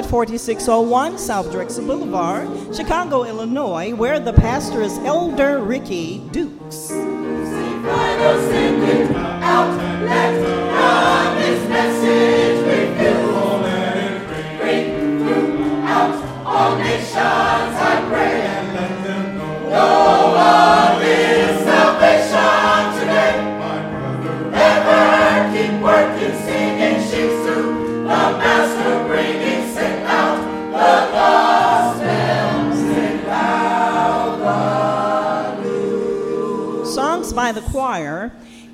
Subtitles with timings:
[0.00, 6.90] at 4601 South Drexel Boulevard, Chicago, Illinois, where the pastor is Elder Ricky Dukes.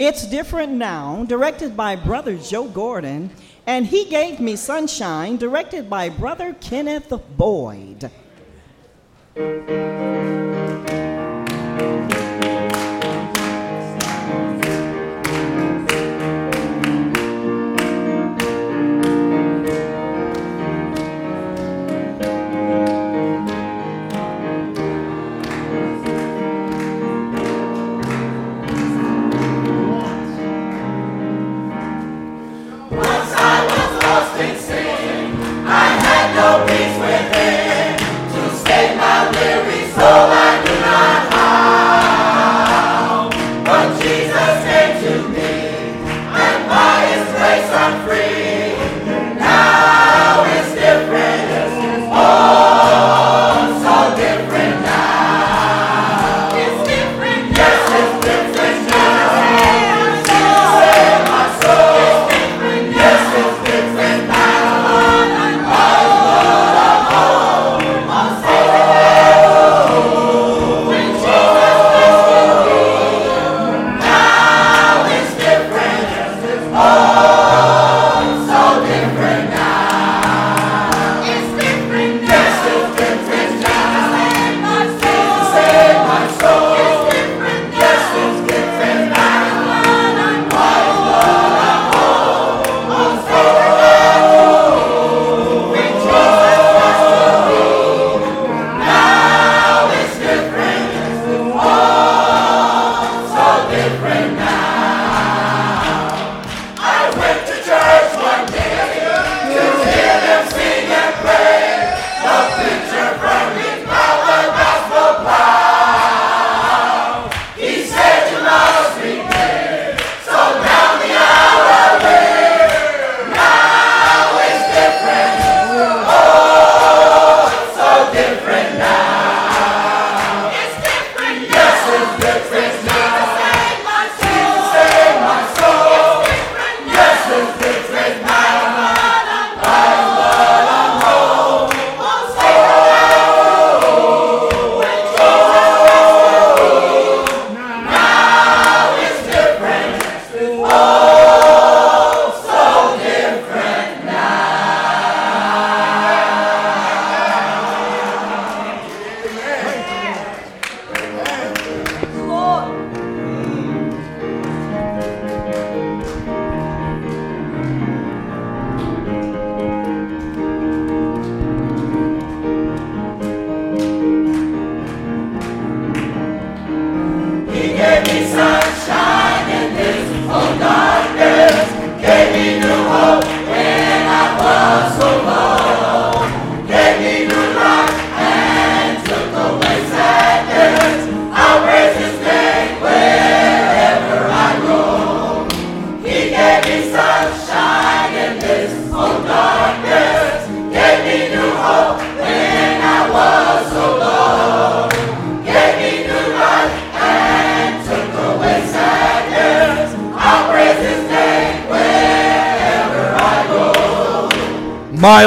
[0.09, 3.29] It's Different Now, directed by Brother Joe Gordon,
[3.67, 8.09] and He Gave Me Sunshine, directed by Brother Kenneth Boyd.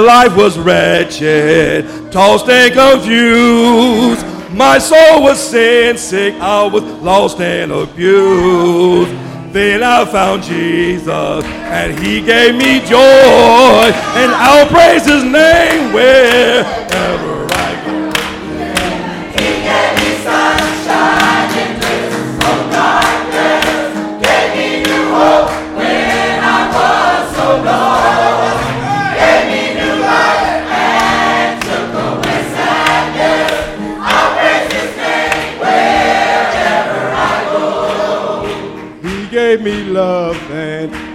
[0.10, 4.26] life was wretched, tossed and confused.
[4.52, 9.12] My soul was sin sick, I was lost and abused.
[9.54, 11.46] Then I found Jesus,
[11.78, 13.86] and He gave me joy,
[14.20, 15.94] and I'll praise His name.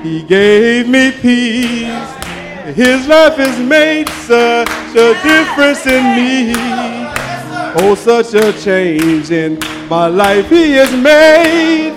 [0.04, 1.88] He gave me peace.
[2.76, 6.52] His life has made such a difference in me.
[7.76, 9.58] Oh, such a change in
[9.88, 11.94] my life he has made.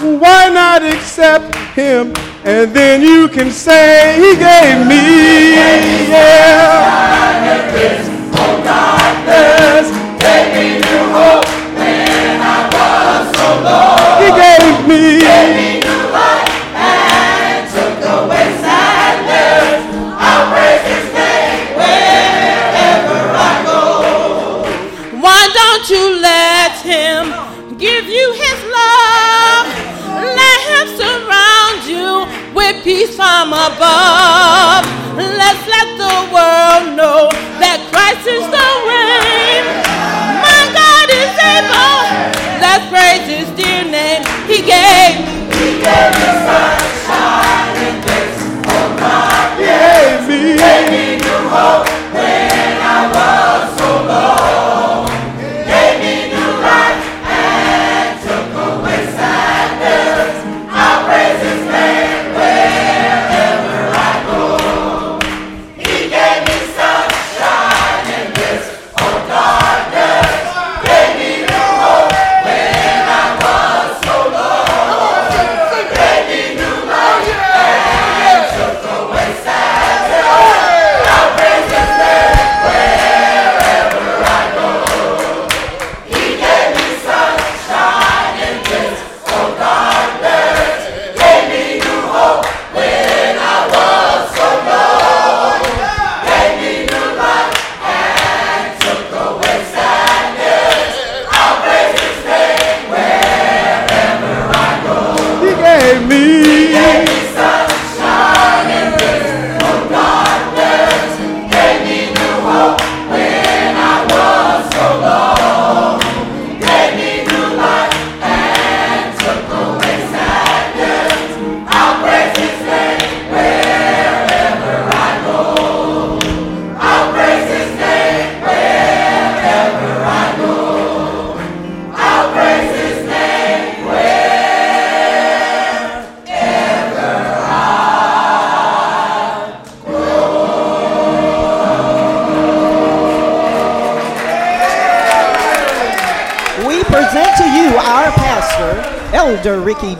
[0.00, 2.14] Why not accept him?
[2.44, 5.52] And then you can say he gave me.
[6.08, 7.10] Yeah.
[10.18, 11.46] Gave me new hope
[11.76, 13.96] when I was so low.
[14.20, 15.79] He gave me.
[33.80, 34.84] Above.
[35.16, 36.49] Let's let the world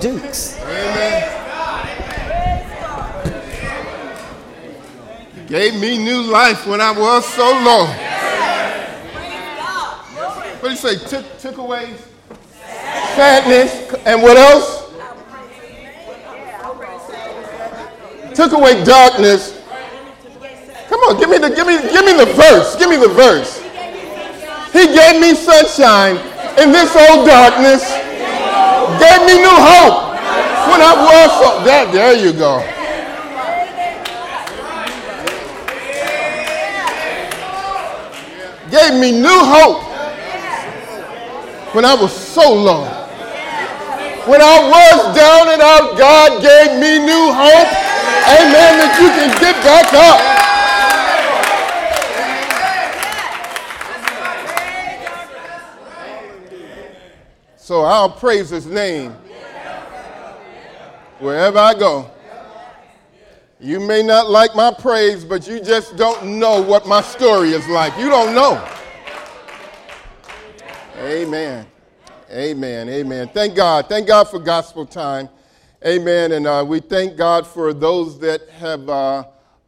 [0.00, 0.56] Dukes.
[5.46, 7.86] Gave me new life when I was so low.
[10.60, 10.96] What do you say?
[10.96, 11.94] Took, took away
[13.14, 14.90] sadness and what else?
[18.34, 19.60] Took away darkness.
[20.88, 22.76] Come on, give me the give me give me the verse.
[22.76, 23.60] Give me the verse.
[24.72, 26.16] He gave me sunshine
[26.58, 27.89] in this old darkness.
[29.00, 30.12] Gave me new hope
[30.70, 32.60] when I was so that there you go.
[38.70, 39.82] gave me new hope
[41.74, 42.86] when I was so low.
[44.30, 47.70] When I was down and out, God gave me new hope.
[48.30, 48.72] Amen.
[48.78, 50.40] That you can get back up.
[57.70, 59.12] So I'll praise his name
[61.20, 62.10] wherever I go.
[63.60, 67.64] You may not like my praise, but you just don't know what my story is
[67.68, 67.96] like.
[67.96, 68.68] You don't know.
[70.96, 71.64] Amen.
[72.32, 72.88] Amen.
[72.88, 73.30] Amen.
[73.32, 73.88] Thank God.
[73.88, 75.28] Thank God for gospel time.
[75.86, 76.32] Amen.
[76.32, 79.18] And uh, we thank God for those that have uh,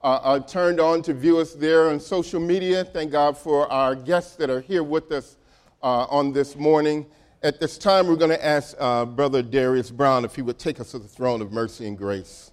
[0.03, 2.83] uh, uh, turned on to view us there on social media.
[2.83, 5.37] Thank God for our guests that are here with us
[5.85, 7.07] uh, on this morning.
[7.45, 10.79] At this time, we're going to ask uh, Brother Darius Brown if he would take
[10.79, 12.53] us to the throne of mercy and grace.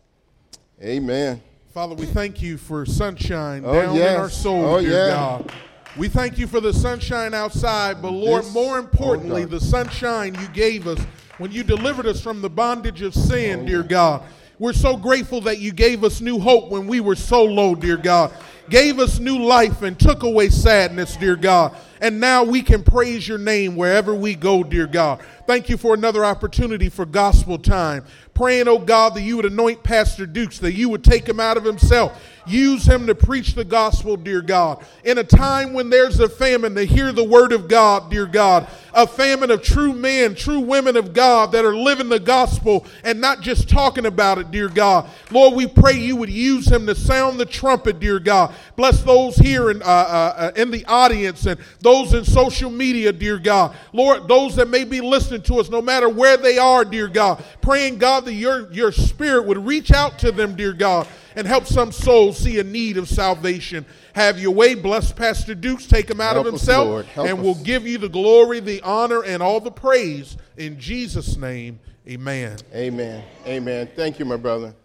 [0.82, 1.42] Amen.
[1.74, 4.16] Father, we thank you for sunshine Oh, down yes.
[4.16, 5.10] in our souls, Oh, dear yeah.
[5.10, 5.52] God.
[5.96, 10.36] We thank you for the sunshine outside, but Lord, This more importantly, old the sunshine
[10.42, 11.00] you gave us
[11.38, 14.24] when you delivered us from the bondage of sin, dear God.
[14.58, 17.96] We're so grateful that you gave us new hope when we were so low, dear
[17.98, 18.34] God.
[18.70, 21.76] Gave us new life and took away sadness, dear God.
[22.02, 25.22] And now we can praise your name wherever we go, dear God.
[25.48, 28.06] Thank you for another opportunity for gospel time.
[28.34, 31.58] Praying, oh God, that you would anoint Pastor Dukes, that you would take him out
[31.58, 32.24] of himself.
[32.50, 34.84] Use him to preach the gospel, dear God.
[35.04, 38.68] In a time when there's a famine, to hear the word of God, dear God.
[38.92, 43.22] a famine of true men, true women of God that are living the gospel and
[43.22, 45.08] not just talking about it, dear God.
[45.30, 48.54] Lord, we pray you would use him to sound the trumpet, dear God.
[48.76, 53.14] Bless those here in, uh, uh, uh in the audience and those in social media,
[53.14, 53.76] dear God.
[53.94, 57.44] Lord, those that may be listening to us, no matter where they are, dear God.
[57.62, 61.08] Praying, God, that your, your spirit would reach out to them, dear God,
[61.40, 63.86] and help some souls see a need of salvation.
[64.14, 64.76] Have your way.
[64.76, 65.86] Bless Pastor Dukes.
[65.86, 67.06] Take him out Help of himself.
[67.06, 67.44] Help and us.
[67.46, 70.36] we'll give you the glory, the honor, and all the praise.
[70.58, 72.58] In Jesus' name, amen.
[72.76, 73.24] Amen.
[73.48, 73.90] Amen.
[73.96, 74.76] Thank you, my brother.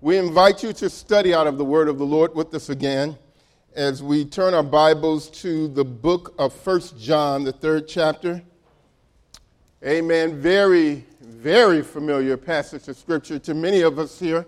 [0.00, 3.18] We invite you to study out of the word of the Lord with us again
[3.76, 8.42] as we turn our Bibles to the book of First John, the third chapter.
[9.84, 10.40] Amen.
[10.40, 14.46] Very, very familiar passage of scripture to many of us here.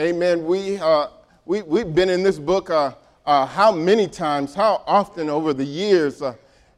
[0.00, 0.46] Amen.
[0.46, 1.08] We, uh,
[1.44, 2.94] we, we've been in this book uh,
[3.26, 6.22] uh, how many times, how often over the years.
[6.22, 6.32] Uh,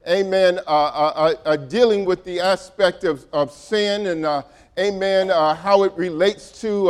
[0.08, 0.58] amen.
[0.66, 4.44] Uh, uh, uh, dealing with the aspect of, of sin and,
[4.76, 6.86] amen, how it relates to.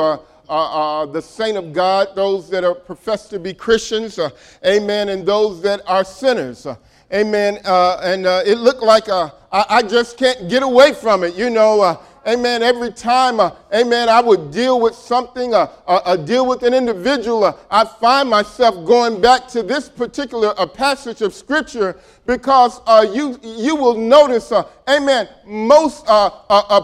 [0.48, 4.18] the saint of God, those that are professed to be Christians,
[4.64, 6.66] amen, and those that are sinners.
[7.12, 7.58] Amen.
[7.62, 11.34] Uh, and uh, it looked like uh, I, I, just can't get away from it.
[11.34, 12.62] You know, uh, amen.
[12.62, 16.74] Every time, uh, amen, I would deal with something, uh, uh, uh deal with an
[16.74, 22.80] individual, uh, I find myself going back to this particular uh, passage of scripture because
[23.14, 24.52] you, you will notice,
[24.88, 26.06] amen, most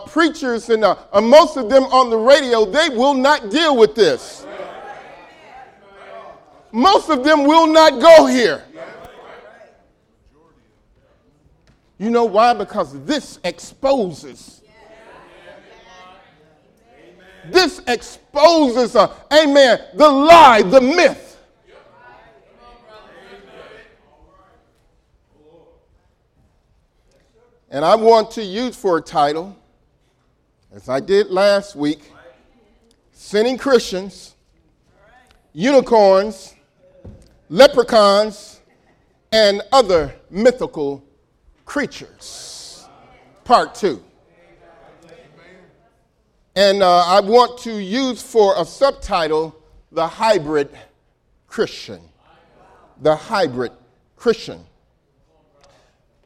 [0.06, 0.82] preachers and
[1.22, 4.46] most of them on the radio, they will not deal with this.
[6.72, 8.64] Most of them will not go here.
[11.98, 12.54] You know why?
[12.54, 14.57] Because this exposes.
[17.50, 21.24] This exposes, uh, amen, the lie, the myth.
[27.70, 29.54] And I want to use for a title,
[30.72, 32.12] as I did last week,
[33.12, 34.34] Sinning Christians,
[35.52, 36.54] Unicorns,
[37.50, 38.60] Leprechauns,
[39.32, 41.04] and Other Mythical
[41.66, 42.88] creatures.
[43.44, 44.02] Part two.
[46.58, 49.54] And uh, I want to use for a subtitle
[49.92, 50.76] the hybrid
[51.46, 52.00] Christian.
[53.00, 53.70] The hybrid
[54.16, 54.66] Christian.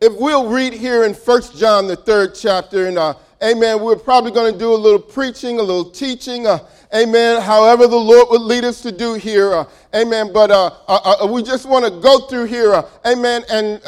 [0.01, 3.13] If we'll read here in First John, the third chapter, and uh,
[3.43, 6.47] amen, we're probably going to do a little preaching, a little teaching.
[6.47, 6.61] Uh,
[6.95, 7.41] Amen.
[7.41, 9.53] However, the Lord would lead us to do here.
[9.53, 10.31] Uh, amen.
[10.33, 12.75] But uh, uh, uh we just want to go through here.
[12.75, 13.45] Uh, amen.
[13.51, 13.83] And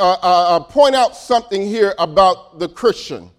[0.69, 3.31] point out something here about the Christian.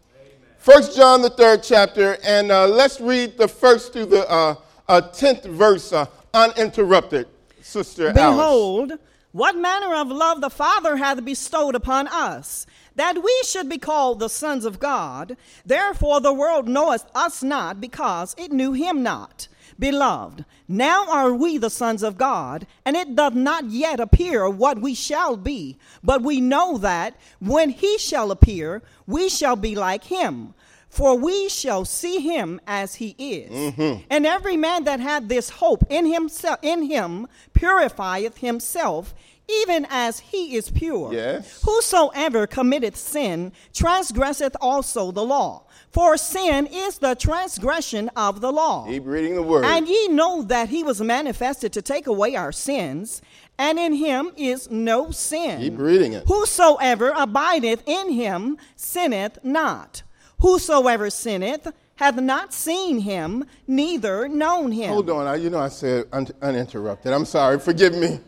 [0.66, 2.18] First John, the third chapter.
[2.24, 4.56] And uh, let's read the first through the uh,
[4.88, 5.94] uh, tenth verse
[6.34, 7.28] uninterrupted.
[7.62, 9.04] Sister Behold, Alice.
[9.32, 14.18] what manner of love the Father hath bestowed upon us that we should be called
[14.18, 15.38] the sons of God.
[15.64, 19.48] Therefore, the world knoweth us not because it knew him not.
[19.78, 24.80] Beloved, now are we the sons of God, and it doth not yet appear what
[24.80, 30.06] we shall be, but we know that when he shall appear, we shall be like
[30.06, 30.54] him.
[30.90, 33.52] For we shall see him as he is.
[33.52, 34.04] Mm-hmm.
[34.10, 39.14] And every man that hath this hope in himself in him purifieth himself,
[39.50, 41.12] even as he is pure.
[41.14, 41.62] Yes.
[41.66, 45.64] Whosoever committeth sin transgresseth also the law.
[45.96, 48.86] For sin is the transgression of the law.
[48.86, 49.64] Keep reading the word.
[49.64, 53.22] And ye know that he was manifested to take away our sins,
[53.58, 55.62] and in him is no sin.
[55.62, 56.28] Keep reading it.
[56.28, 60.04] Whosoever abideth in him sinneth not.
[60.42, 64.90] Whosoever sinneth hath not seen him, neither known him.
[64.90, 65.28] Hold on.
[65.28, 67.14] I, you know I said un- uninterrupted.
[67.14, 67.58] I'm sorry.
[67.58, 68.20] Forgive me.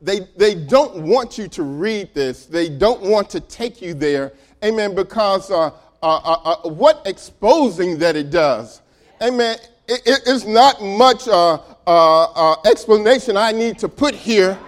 [0.00, 2.46] They, they don't want you to read this.
[2.46, 4.32] They don't want to take you there.
[4.64, 4.94] Amen.
[4.94, 5.70] Because uh, uh,
[6.02, 8.82] uh, uh what exposing that it does.
[9.22, 9.58] Amen.
[9.88, 14.58] It, it, it's not much uh, uh, explanation I need to put here.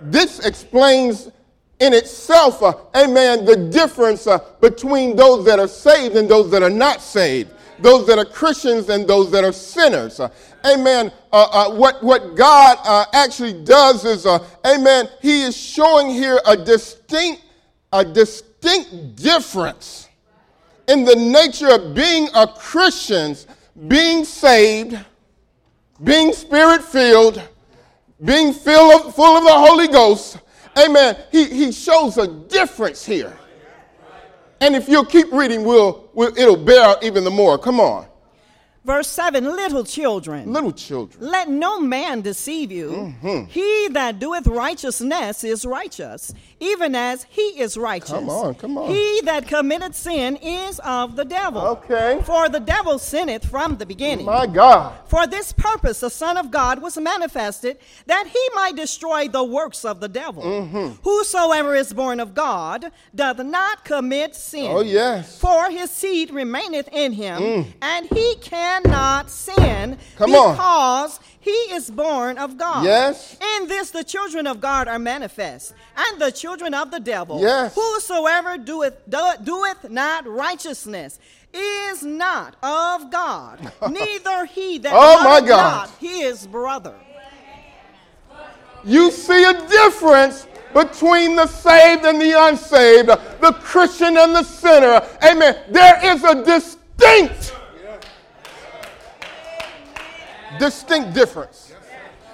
[0.00, 1.30] This explains
[1.80, 2.62] in itself,
[2.94, 4.28] amen, the difference
[4.60, 7.50] between those that are saved and those that are not saved
[7.82, 10.20] those that are Christians and those that are sinners.
[10.20, 10.28] Uh,
[10.64, 11.12] amen.
[11.32, 16.40] Uh, uh, what, what God uh, actually does is, uh, amen, he is showing here
[16.46, 17.42] a distinct,
[17.92, 20.08] a distinct difference
[20.88, 23.36] in the nature of being a Christian,
[23.88, 24.98] being saved,
[26.02, 27.40] being spirit filled,
[28.24, 30.38] being full of, full of the Holy Ghost.
[30.78, 31.16] Amen.
[31.30, 33.36] He, he shows a difference here.
[34.60, 37.58] And if you'll keep reading, we'll, we'll, it'll bear out even the more.
[37.58, 38.06] Come on.
[38.84, 40.52] Verse 7 Little children.
[40.52, 41.30] Little children.
[41.30, 43.14] Let no man deceive you.
[43.22, 43.44] Mm-hmm.
[43.50, 48.10] He that doeth righteousness is righteous, even as he is righteous.
[48.10, 48.90] Come on, come on.
[48.90, 51.60] He that committeth sin is of the devil.
[51.60, 52.20] Okay.
[52.24, 54.24] For the devil sinneth from the beginning.
[54.24, 54.94] My God.
[55.08, 59.84] For this purpose the Son of God was manifested, that he might destroy the works
[59.84, 60.42] of the devil.
[60.42, 61.02] Mm-hmm.
[61.02, 64.70] Whosoever is born of God doth not commit sin.
[64.70, 65.38] Oh, yes.
[65.38, 68.36] For his seed remaineth in him, and he
[68.70, 69.98] cannot sin.
[70.16, 70.54] Come on.
[70.54, 72.84] because he is born of God.
[72.84, 73.36] Yes.
[73.56, 77.40] In this the children of God are manifest, and the children of the devil.
[77.40, 77.74] Yes.
[77.74, 81.18] Whosoever doeth, do- doeth not righteousness
[81.52, 85.88] is not of God, neither he that Oh, my God.
[85.88, 86.94] not his brother.
[88.84, 95.04] You see a difference between the saved and the unsaved, the Christian and the sinner.
[95.22, 95.56] Amen.
[95.68, 97.54] There is a distinct,
[100.58, 101.72] distinct difference.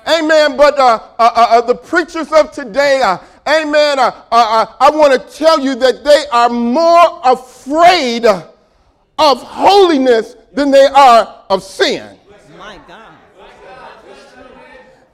[0.09, 0.57] Amen.
[0.57, 5.37] But uh, uh, uh, uh, the preachers of today, uh, amen, uh, I want to
[5.37, 12.19] tell you that they are more afraid of holiness than they are of sin.
[12.57, 13.15] My God.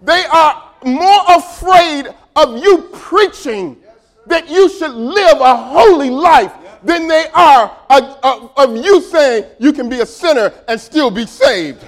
[0.02, 3.78] They are more afraid of you preaching
[4.26, 9.88] that you should live a holy life than they are of you saying you can
[9.88, 11.84] be a sinner and still be saved.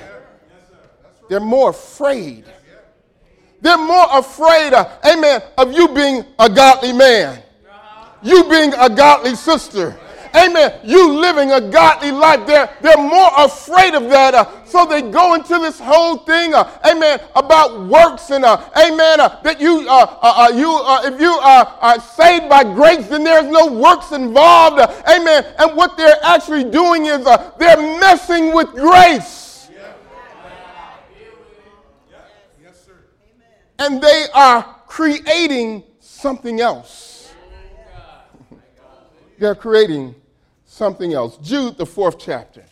[1.29, 2.45] They're more afraid.
[3.61, 7.43] They're more afraid, uh, amen, of you being a godly man,
[8.23, 9.99] you being a godly sister.
[10.37, 10.81] Amen.
[10.83, 12.45] You living a godly life.
[12.47, 14.35] They're, they're more afraid of that.
[14.35, 19.21] uh, so they go into this whole thing, uh, amen, about works and, uh, amen,
[19.21, 20.69] uh, that you, uh, uh, you
[21.09, 24.81] if you are saved by grace, then there's no works involved.
[25.09, 25.47] amen.
[25.59, 29.44] And what they're actually doing is they're messing with grace.
[33.79, 37.33] And they are creating something else.
[39.39, 40.15] They're creating
[40.65, 41.37] something else.
[41.39, 42.65] Jude, the fourth chapter.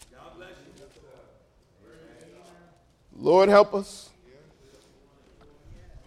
[3.14, 4.10] Lord help us.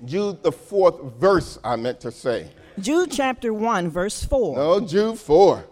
[0.04, 2.50] Jude, the fourth verse, I meant to say.
[2.80, 4.56] Jude chapter 1, verse 4.
[4.58, 5.66] No, Jude 4.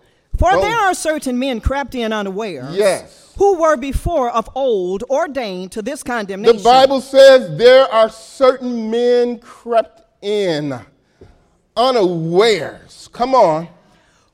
[0.44, 2.68] For there are certain men crafty and unaware.
[2.72, 3.34] Yes.
[3.38, 6.58] Who were before of old ordained to this condemnation.
[6.58, 10.78] The Bible says there are certain men crept in
[11.78, 13.10] unawares.
[13.14, 13.70] Come on.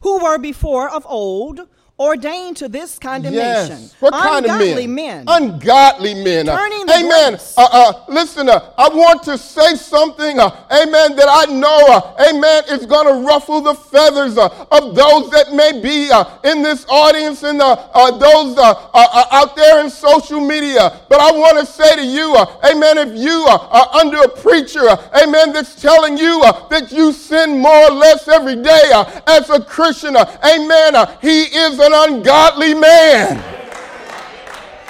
[0.01, 1.67] who were before of old
[1.99, 3.81] ordained to this condemnation.
[3.81, 3.95] Yes.
[3.99, 5.25] What kind of Ungodly men?
[5.25, 5.41] men.
[5.43, 6.47] Ungodly men.
[6.49, 7.39] Uh, Turning the amen.
[7.57, 12.29] Uh, uh, listen, uh, I want to say something, uh, amen, that I know, uh,
[12.29, 16.85] amen, is going to ruffle the feathers of those that may be uh, in this
[16.89, 21.01] audience and those uh, uh, uh, out there in social media.
[21.09, 24.29] But I want to say to you, uh, amen, if you uh, are under a
[24.29, 24.87] preacher,
[25.21, 29.49] amen, that's telling you uh, that you sin more or less every day uh, as
[29.49, 33.37] a Christian, amen, he is an ungodly man.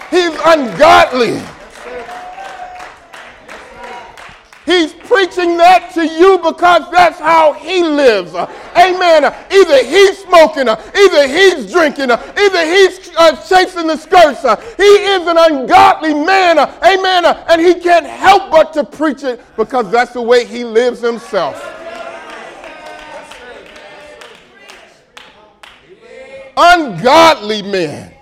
[0.10, 1.42] He's ungodly.
[4.66, 8.36] He's preaching that to you because that's how he lives.
[8.36, 9.26] Amen.
[9.26, 14.42] Either he's smoking, either he's drinking, either he's uh, chasing the skirts.
[14.78, 16.60] he is an ungodly man.
[16.84, 17.26] amen.
[17.26, 21.79] and he can't help but to preach it because that's the way he lives himself.
[26.62, 28.14] Ungodly men.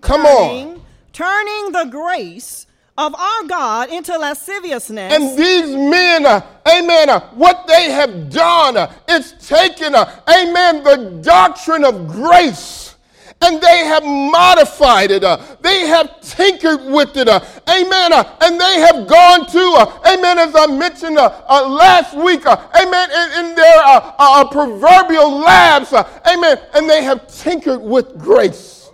[0.00, 0.48] Come on.
[0.48, 2.66] turning, turning the grace
[2.98, 5.12] of our God into lasciviousness.
[5.12, 10.82] And these men, uh, amen, uh, what they have done uh, is taken, uh, amen,
[10.82, 12.91] the doctrine of grace
[13.42, 15.24] and they have modified it.
[15.24, 17.28] uh, they have tinkered with it.
[17.28, 18.12] uh, amen.
[18.12, 22.46] uh, and they have gone to, uh, amen, as I mentioned uh, uh, last week,
[22.46, 28.90] amen, in, in their proverbial labs, amen, and they have tinkered with grace.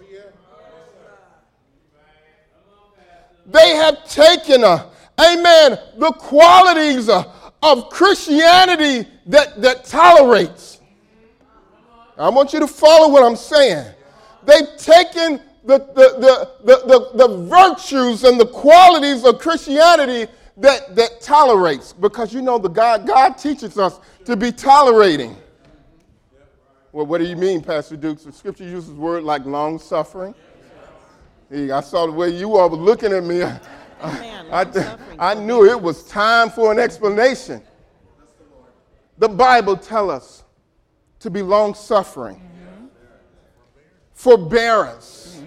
[3.47, 10.81] They have taken, amen, the qualities of Christianity that, that tolerates.
[12.19, 13.95] I want you to follow what I'm saying.
[14.49, 21.21] They've taken the, the, the, the, the, virtues and the qualities of Christianity that, that
[21.21, 21.93] tolerates.
[21.93, 25.37] Because you know, the God, God teaches us to be tolerating.
[26.93, 28.25] Well, what do you mean, Pastor Dukes?
[28.25, 30.35] The scripture uses word like long suffering.
[31.51, 33.41] Hey, I saw the way you all were looking at me.
[34.03, 34.97] Man, I.
[35.19, 37.61] I knew it was time for an explanation.
[39.19, 40.45] The Bible tells us
[41.19, 42.48] to be long suffering,
[44.19, 45.41] forbearance,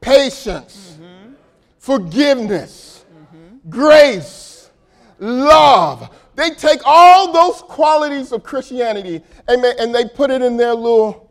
[0.00, 1.32] patience, mm-hmm.
[1.80, 3.68] forgiveness, mm-hmm.
[3.68, 4.70] grace,
[5.18, 6.08] love.
[6.36, 11.28] They take all those qualities of Christianity, amen, and they put it in their little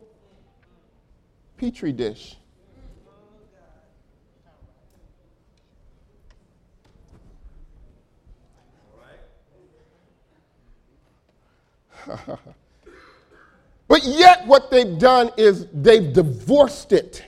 [1.55, 2.35] petri dish.
[13.87, 17.23] but yet, what they've done is they've divorced it.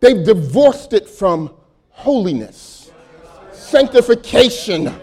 [0.00, 1.54] They've divorced it from
[1.88, 2.90] holiness,
[3.52, 4.94] sanctification,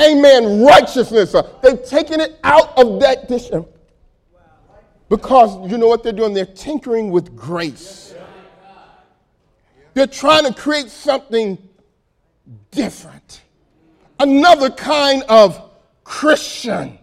[0.00, 1.34] amen, righteousness.
[1.62, 3.50] They've taken it out of that dish.
[5.08, 6.32] Because you know what they're doing?
[6.32, 8.14] They're tinkering with grace.
[9.94, 11.58] They're trying to create something
[12.70, 13.42] different,
[14.18, 15.70] another kind of
[16.04, 16.98] Christian.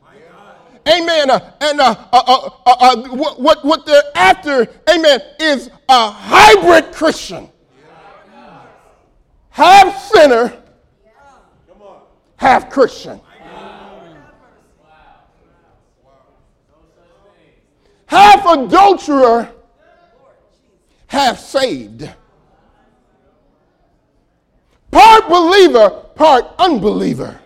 [0.88, 1.30] Amen.
[1.30, 2.96] Uh, and uh, uh, uh, uh
[3.38, 7.50] what, what they're after, amen, is a hybrid Christian.
[9.50, 10.58] Half sinner,
[12.38, 13.20] half Christian.
[18.06, 19.50] Half adulterer,
[21.08, 22.10] half saved.
[24.90, 27.40] Part believer, part unbeliever.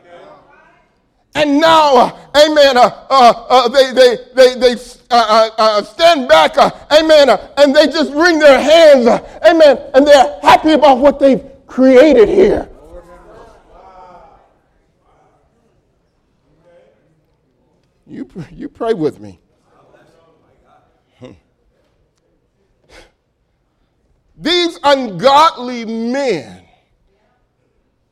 [1.36, 4.76] And now, uh, amen, uh, uh, uh, they, they, they, they
[5.12, 6.58] uh, uh, stand back,
[6.92, 9.08] amen, and they just wring their hands,
[9.48, 12.70] amen, and they're happy about what they've created here.
[18.08, 19.40] You, you pray with me.
[24.38, 26.66] These ungodly men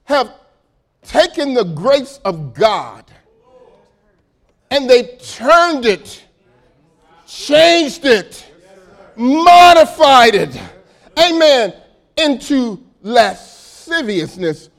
[0.05, 0.33] have
[1.01, 3.05] taken the grace of God
[4.73, 6.23] and they turned it,
[7.27, 8.43] changed it,
[9.15, 10.59] modified it,
[11.19, 11.75] amen,
[12.17, 14.71] into lasciviousness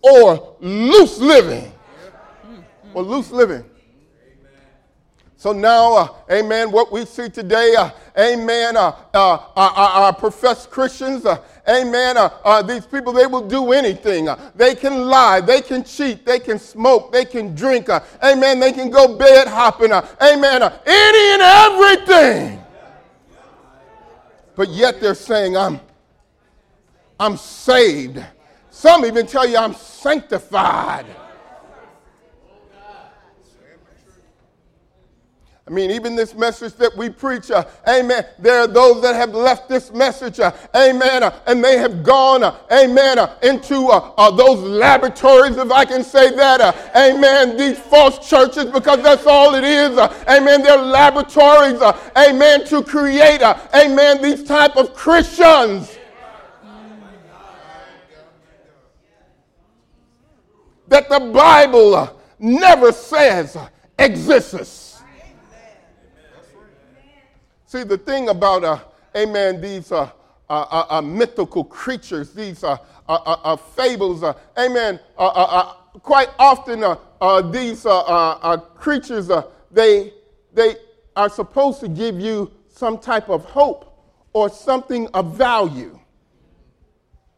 [0.00, 1.70] or loose living.
[2.94, 3.62] Or loose living.
[5.36, 11.24] So now, uh, amen, what we see today, uh, amen, uh, uh, our, professed Christians,
[11.24, 14.28] uh, amen, uh, uh, these people, they will do anything.
[14.54, 17.88] they can lie, they can cheat, they can smoke, they can drink,
[18.22, 22.64] amen, they can go bed hopping, amen, any and everything.
[24.54, 25.80] But yet they're saying, I'm,
[27.18, 28.22] I'm saved.
[28.70, 31.06] Some even tell you I'm sanctified.
[35.72, 39.68] Mean, even this message that we preach, uh, amen, there are those that have left
[39.68, 44.60] this message, uh, amen, uh, and they have gone, uh, amen, uh, into uh, those
[44.60, 46.60] laboratories, if I can say that,
[46.94, 51.80] amen, these false churches, because that's all it is, amen, they're laboratories,
[52.16, 53.42] amen, to create,
[53.74, 55.98] amen, these type of Christians.
[60.88, 63.56] That the Bible never says
[63.98, 64.81] exists.
[67.72, 68.80] See, the thing about, uh,
[69.16, 72.76] amen, these uh, uh, uh, uh mythical creatures, these uh,
[73.74, 74.22] fables,
[74.58, 75.00] amen,
[76.02, 76.80] quite often
[77.50, 77.86] these
[78.74, 79.30] creatures,
[79.70, 80.12] they,
[80.52, 80.76] they
[81.16, 83.90] are supposed to give you some type of hope
[84.34, 85.98] or something of value.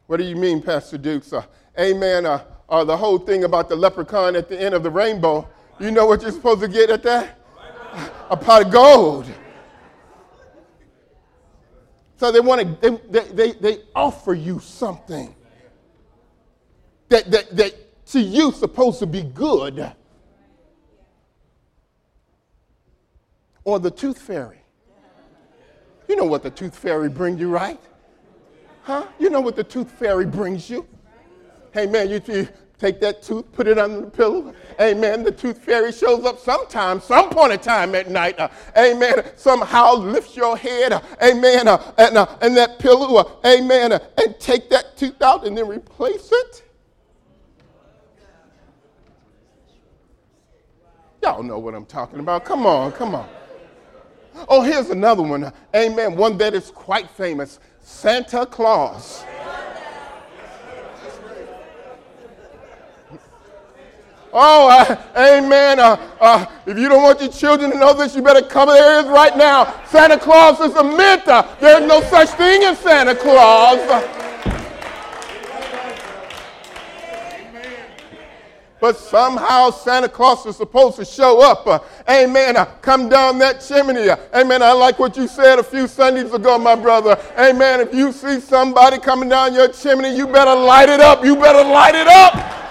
[0.09, 1.33] What do you mean, Pastor Dukes?
[1.79, 2.25] amen.
[2.25, 5.49] the whole thing about the leprechaun at the end of the rainbow.
[5.79, 7.39] You know what you're supposed to get at that?
[8.31, 9.33] A pot of gold.
[12.25, 15.35] So they want to, they, they, they offer you something
[17.11, 19.93] that, that, that to you supposed to be good.
[23.65, 24.63] Or the tooth fairy.
[26.09, 27.79] You know what the tooth fairy brings you, right?
[28.85, 29.07] Huh?
[29.19, 30.89] You know what the tooth fairy brings you?
[31.75, 34.53] Hey man, you, you Take that tooth, put it under the pillow.
[34.81, 35.23] Amen.
[35.23, 38.39] The tooth fairy shows up sometime, some point in time at night.
[38.39, 39.31] Uh, amen.
[39.37, 40.93] Somehow lifts your head.
[40.93, 41.69] Uh, amen.
[41.69, 43.17] Uh, and, uh, and that pillow.
[43.17, 43.93] Uh, amen.
[43.93, 46.63] Uh, and take that tooth out and then replace it.
[51.23, 52.45] Y'all know what I'm talking about.
[52.45, 53.29] Come on, come on.
[54.49, 55.53] Oh, here's another one.
[55.75, 56.17] Amen.
[56.17, 59.25] One that is quite famous Santa Claus.
[64.37, 65.79] Oh, uh, amen.
[65.79, 68.97] Uh, uh, if you don't want your children to know this, you better cover their
[68.97, 69.81] ears right now.
[69.87, 71.29] Santa Claus is a myth.
[71.29, 73.79] Uh, there's no such thing as Santa Claus.
[78.81, 81.65] But somehow Santa Claus is supposed to show up.
[81.65, 81.79] Uh,
[82.11, 82.57] amen.
[82.57, 84.09] Uh, come down that chimney.
[84.09, 84.65] Uh, amen.
[84.65, 87.17] I like what you said a few Sundays ago, my brother.
[87.39, 87.79] Amen.
[87.79, 91.25] If you see somebody coming down your chimney, you better light it up.
[91.25, 92.64] You better light it up.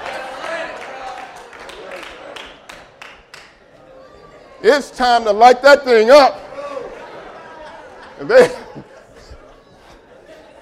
[4.65, 6.39] It's time to light that thing up.
[8.21, 8.55] They,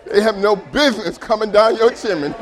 [0.12, 2.34] they have no business coming down your chimney.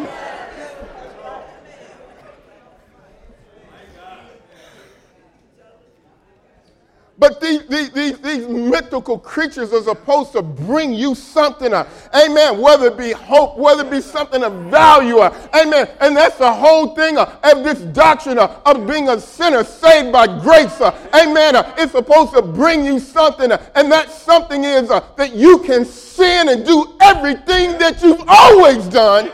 [7.20, 12.88] But these, these, these, mythical creatures are supposed to bring you something, uh, amen, whether
[12.88, 15.90] it be hope, whether it be something of value, uh, amen.
[16.00, 20.14] And that's the whole thing uh, of this doctrine uh, of being a sinner saved
[20.14, 21.58] by grace, uh, amen.
[21.58, 26.48] Uh, it's supposed to bring you something, and that something is that you can sin
[26.48, 29.30] and do everything that you've always done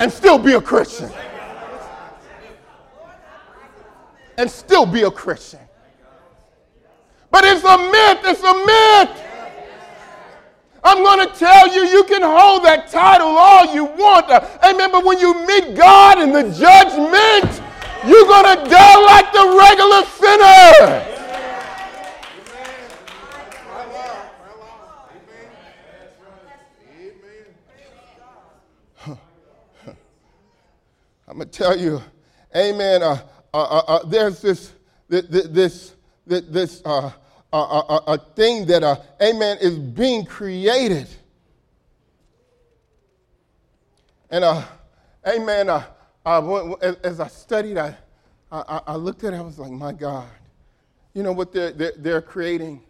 [0.00, 1.08] and still be a Christian.
[4.36, 5.60] And still be a Christian.
[7.32, 8.20] But it's a myth.
[8.24, 9.18] It's a myth.
[10.84, 14.28] I'm going to tell you, you can hold that title all you want.
[14.62, 14.92] Amen.
[14.92, 17.62] But when you meet God in the judgment,
[18.06, 20.44] you're going to die like the regular sinner.
[20.84, 21.16] Amen.
[22.46, 22.68] Amen.
[29.06, 29.98] Amen.
[31.28, 32.02] I'm going to tell you,
[32.54, 33.02] amen.
[33.02, 33.18] Uh,
[33.54, 34.72] uh, uh, uh there's this,
[35.08, 35.94] this, this,
[36.26, 37.10] this uh,
[37.52, 41.08] a, a, a thing that, uh, amen, is being created.
[44.30, 44.64] And, uh,
[45.26, 45.84] amen, uh,
[46.24, 47.94] uh, as I studied, I,
[48.50, 50.28] I, I, looked at it, I was like, my God.
[51.14, 52.82] You know what they're, they're, they're creating?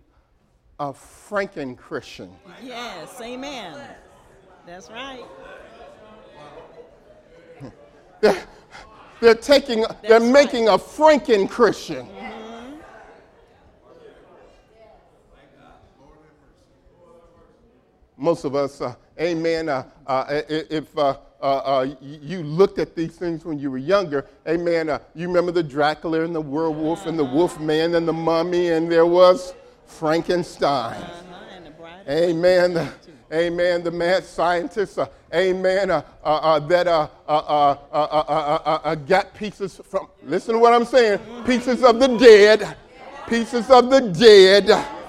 [0.78, 2.30] A Franken Christian.
[2.62, 3.80] Yes, amen.
[4.66, 5.24] That's right.
[8.20, 8.42] They're,
[9.20, 10.80] they're taking, That's they're making right.
[10.80, 12.08] a Franken Christian.
[18.22, 23.16] Most of us, uh, amen, uh, uh, if uh, uh, uh, you looked at these
[23.16, 27.24] things when you were younger, amen, you remember the Dracula and the werewolf and the
[27.24, 29.54] wolf man and the mummy, and there was
[29.86, 31.02] Frankenstein.
[31.02, 32.74] Uh-huh, amen.
[32.74, 32.92] The,
[33.32, 33.82] amen.
[33.82, 35.00] The mad scientist,
[35.34, 36.04] amen, that
[39.08, 42.76] got pieces from, listen to what I'm saying, pieces of the dead,
[43.26, 45.01] pieces of the dead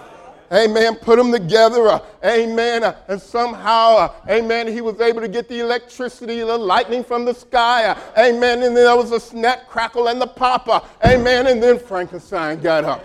[0.54, 0.96] Amen.
[0.96, 1.88] Put them together.
[1.88, 2.84] Uh, amen.
[2.84, 7.26] Uh, and somehow, uh, amen, he was able to get the electricity, the lightning from
[7.26, 7.86] the sky.
[7.86, 8.62] Uh, amen.
[8.62, 10.68] And then there was a snap, crackle, and the pop.
[10.68, 11.48] Uh, amen.
[11.48, 13.04] And then Frankenstein got up.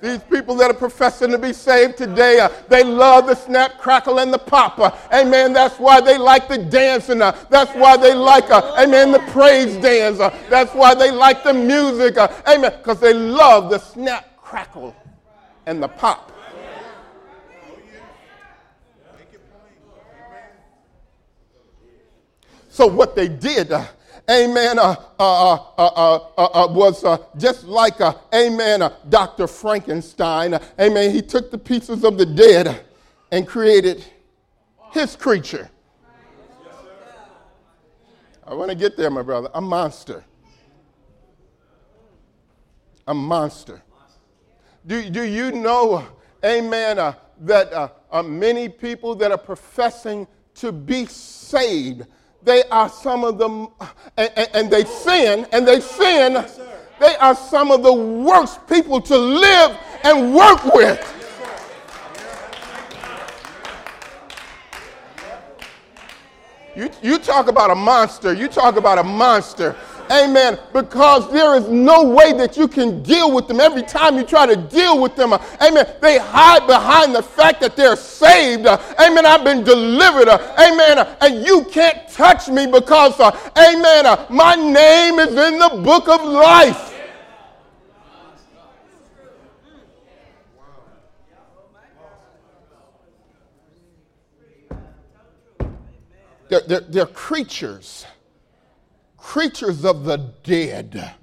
[0.00, 4.20] These people that are professing to be saved today, uh, they love the snap, crackle,
[4.20, 4.78] and the pop.
[4.78, 5.52] Uh, amen.
[5.52, 7.20] That's why they like the dancing.
[7.20, 10.20] Uh, that's why they like, uh, amen, the praise dance.
[10.20, 12.16] Uh, that's why they like the music.
[12.16, 12.74] Uh, amen.
[12.78, 14.94] Because they love the snap, crackle,
[15.66, 16.32] and the pop.
[22.70, 23.72] So what they did,
[24.30, 25.54] amen, uh, uh,
[26.36, 27.04] uh, was
[27.36, 28.00] just like,
[28.34, 29.46] amen, Dr.
[29.46, 30.58] Frankenstein.
[30.78, 31.10] amen.
[31.12, 32.84] He took the pieces of the dead
[33.30, 34.04] and created
[34.92, 35.70] his creature.
[38.46, 39.50] I want to get there, my brother.
[39.54, 40.24] A monster.
[43.06, 43.82] A monster.
[44.86, 46.06] Do, do you know,
[46.42, 52.06] amen, uh, that uh, uh, many people that are professing to be saved
[52.42, 53.68] they are some of them,
[54.16, 56.44] and, and they sin, and they sin.
[57.00, 61.14] They are some of the worst people to live and work with.
[66.78, 68.32] You, you talk about a monster.
[68.32, 69.74] You talk about a monster.
[70.10, 70.58] Amen.
[70.72, 73.60] Because there is no way that you can deal with them.
[73.60, 77.60] Every time you try to deal with them, uh, amen, they hide behind the fact
[77.60, 78.66] that they're saved.
[78.66, 79.26] Uh, amen.
[79.26, 80.28] I've been delivered.
[80.28, 81.16] Uh, amen.
[81.20, 86.94] And you can't touch me because, amen, my name is in the book of life.
[96.48, 98.06] They're, they're, they're creatures
[99.28, 101.14] creatures of the dead.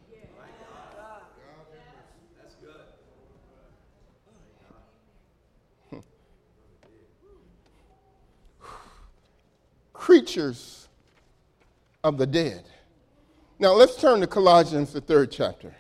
[9.92, 10.88] creatures
[12.04, 12.64] of the dead.
[13.58, 15.74] Now let's turn to Colossians, the third chapter.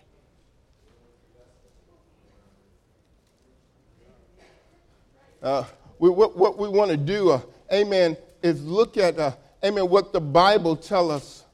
[5.43, 5.63] Uh,
[5.99, 9.31] we, what, what, we want to do, uh, amen, is look at, uh,
[9.63, 11.44] amen, what the Bible tell us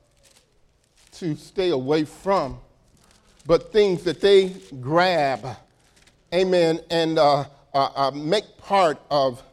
[1.21, 2.59] to stay away from,
[3.45, 5.55] but things that they grab,
[6.33, 9.43] amen, and uh, uh, uh, make part of,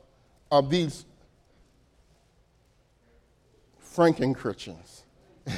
[0.50, 1.04] of these
[3.94, 5.02] Franken Christians.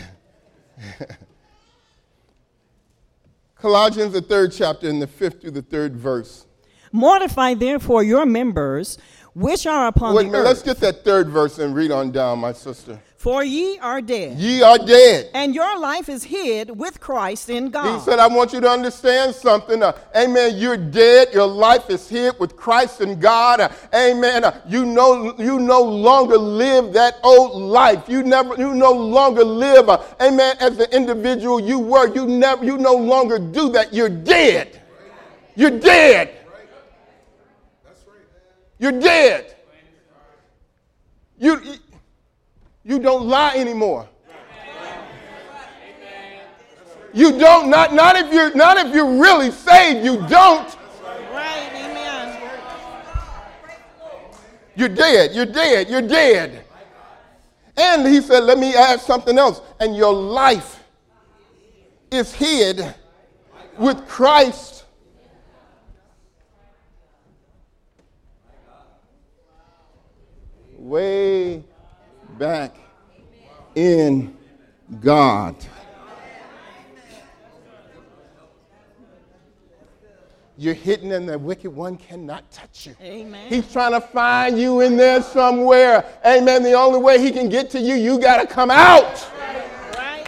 [3.54, 6.44] Colossians, the third chapter, in the fifth through the third verse.
[6.90, 8.98] Mortify therefore your members
[9.34, 12.40] which are upon Wait the minute, let's get that third verse and read on down,
[12.40, 13.00] my sister.
[13.20, 15.28] For ye are dead, Ye are dead.
[15.34, 17.98] and your life is hid with Christ in God.
[17.98, 19.82] He said, I want you to understand something.
[19.82, 20.56] Uh, amen.
[20.56, 21.28] You're dead.
[21.34, 23.60] Your life is hid with Christ in God.
[23.60, 24.44] Uh, amen.
[24.44, 28.08] Uh, you, no, you no longer live that old life.
[28.08, 32.08] You never you no longer live, uh, amen, as the individual you were.
[32.14, 33.92] You never you no longer do that.
[33.92, 34.80] You're dead.
[35.56, 36.38] You're dead.
[38.78, 39.56] You're dead.
[41.36, 41.74] You, you,
[42.90, 44.08] you don't lie anymore.
[47.12, 50.04] You don't not not if you're not if you're really saved.
[50.04, 50.76] You don't.
[51.32, 52.50] Right, amen.
[54.74, 55.32] You're dead.
[55.32, 55.88] You're dead.
[55.88, 56.64] You're dead.
[57.76, 59.60] And he said, let me add something else.
[59.78, 60.82] And your life
[62.10, 62.94] is hid
[63.78, 64.84] with Christ.
[70.76, 71.64] Way
[72.40, 72.74] back
[73.74, 74.34] in
[75.02, 75.54] God.
[80.56, 82.96] You're hidden and the wicked one cannot touch you.
[83.02, 83.46] Amen.
[83.48, 86.04] He's trying to find you in there somewhere.
[86.24, 86.62] Amen.
[86.62, 89.30] The only way he can get to you, you got to come out.
[89.38, 90.26] right?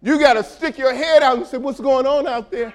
[0.00, 2.72] You got to stick your head out and say, What's going on out there?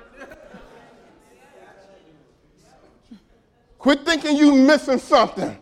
[3.83, 5.57] Quit thinking you missing something.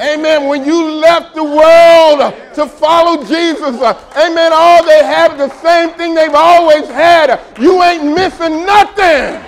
[0.00, 0.48] Amen.
[0.48, 5.90] When you left the world to follow Jesus, uh, amen, all they have the same
[5.90, 7.40] thing they've always had.
[7.56, 9.46] You ain't missing nothing.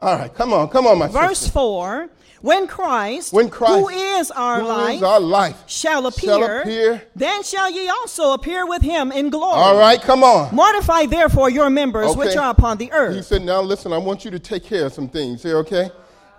[0.00, 1.54] All right, come on, come on, my Verse sister.
[1.54, 2.08] 4
[2.42, 6.60] When Christ, When Christ, who is our who life, is our life, shall, appear, shall
[6.60, 7.02] appear.
[7.14, 9.56] then shall ye also appear with him in glory.
[9.58, 10.54] All right, come on.
[10.54, 13.16] Mortify therefore your members which are upon the earth.
[13.16, 15.90] He said, Now listen, I want you to take care of some things here, okay?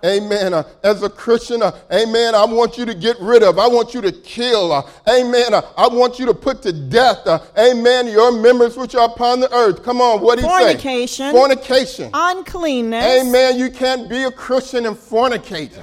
[0.05, 0.53] Amen.
[0.53, 3.93] Uh, as a Christian, uh, amen, I want you to get rid of, I want
[3.93, 5.53] you to kill, uh, amen.
[5.53, 9.39] Uh, I want you to put to death, uh, amen, your members which are upon
[9.39, 9.83] the earth.
[9.83, 10.63] Come on, what do you say?
[10.63, 11.31] Fornication.
[11.31, 12.11] Fornication.
[12.13, 13.21] Uncleanness.
[13.21, 13.57] Amen.
[13.57, 15.73] You can't be a Christian and fornicate.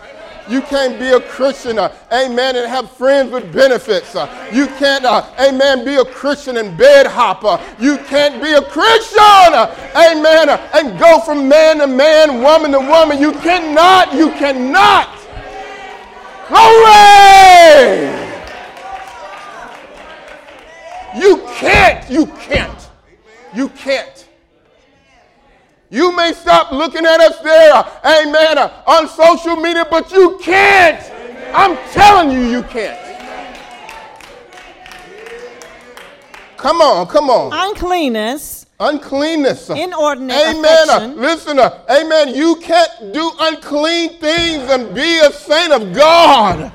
[0.48, 4.14] You can't be a Christian, uh, amen, and have friends with benefits.
[4.14, 7.59] Uh, you can't, uh, amen, be a Christian and bed hopper.
[7.83, 12.72] You can't be a Christian, uh, amen, uh, and go from man to man, woman
[12.72, 13.18] to woman.
[13.18, 15.09] You cannot, you cannot.
[16.48, 18.24] Glory!
[21.16, 22.90] You can't, you can't,
[23.54, 24.13] you can't.
[25.94, 27.72] You may stop looking at us there,
[28.04, 31.01] amen, on social media, but you can't.
[31.55, 32.99] I'm telling you, you can't.
[36.57, 37.53] Come on, come on.
[37.53, 38.66] Uncleanness.
[38.80, 39.70] Uncleanness.
[39.70, 40.88] Inordinate Amen.
[40.88, 41.16] affection.
[41.16, 42.34] Listen, amen.
[42.34, 46.72] You can't do unclean things and be a saint of God.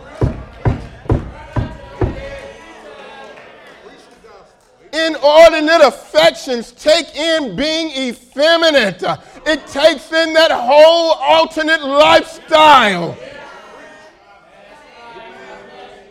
[5.20, 9.04] Inordinate affections take in being effeminate.
[9.46, 13.18] It takes in that whole alternate lifestyle.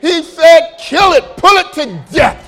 [0.01, 2.45] He said, kill it, pull it to death.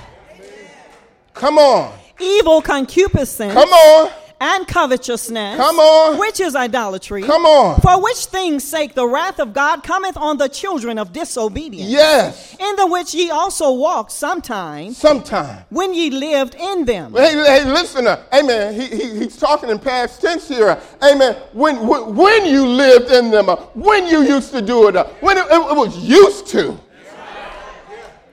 [1.34, 1.98] Come on.
[2.20, 3.54] Evil concupiscence.
[3.54, 4.11] Come on.
[4.43, 5.59] And covetousness.
[5.59, 6.18] Come on.
[6.18, 7.22] Which is idolatry.
[7.22, 7.78] Come on.
[7.82, 11.91] For which things sake the wrath of God cometh on the children of disobedience.
[11.91, 12.57] Yes.
[12.59, 15.64] In the which ye also walked sometime Sometime.
[15.68, 17.12] when ye lived in them.
[17.12, 18.80] Hey, hey, listen, amen.
[18.80, 20.80] He, he, he's talking in past tense here.
[21.03, 21.36] Amen.
[21.53, 25.45] When, when, when you lived in them, when you used to do it, when it,
[25.51, 26.78] it was used to.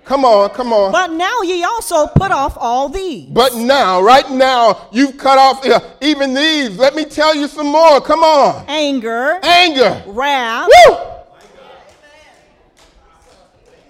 [0.07, 0.93] Come on, come on.
[0.93, 3.25] But now ye also put off all these.
[3.25, 6.77] But now, right now, you've cut off uh, even these.
[6.77, 7.99] Let me tell you some more.
[7.99, 8.63] Come on.
[8.69, 10.01] Anger, Anger.
[10.07, 10.95] wrath, Woo!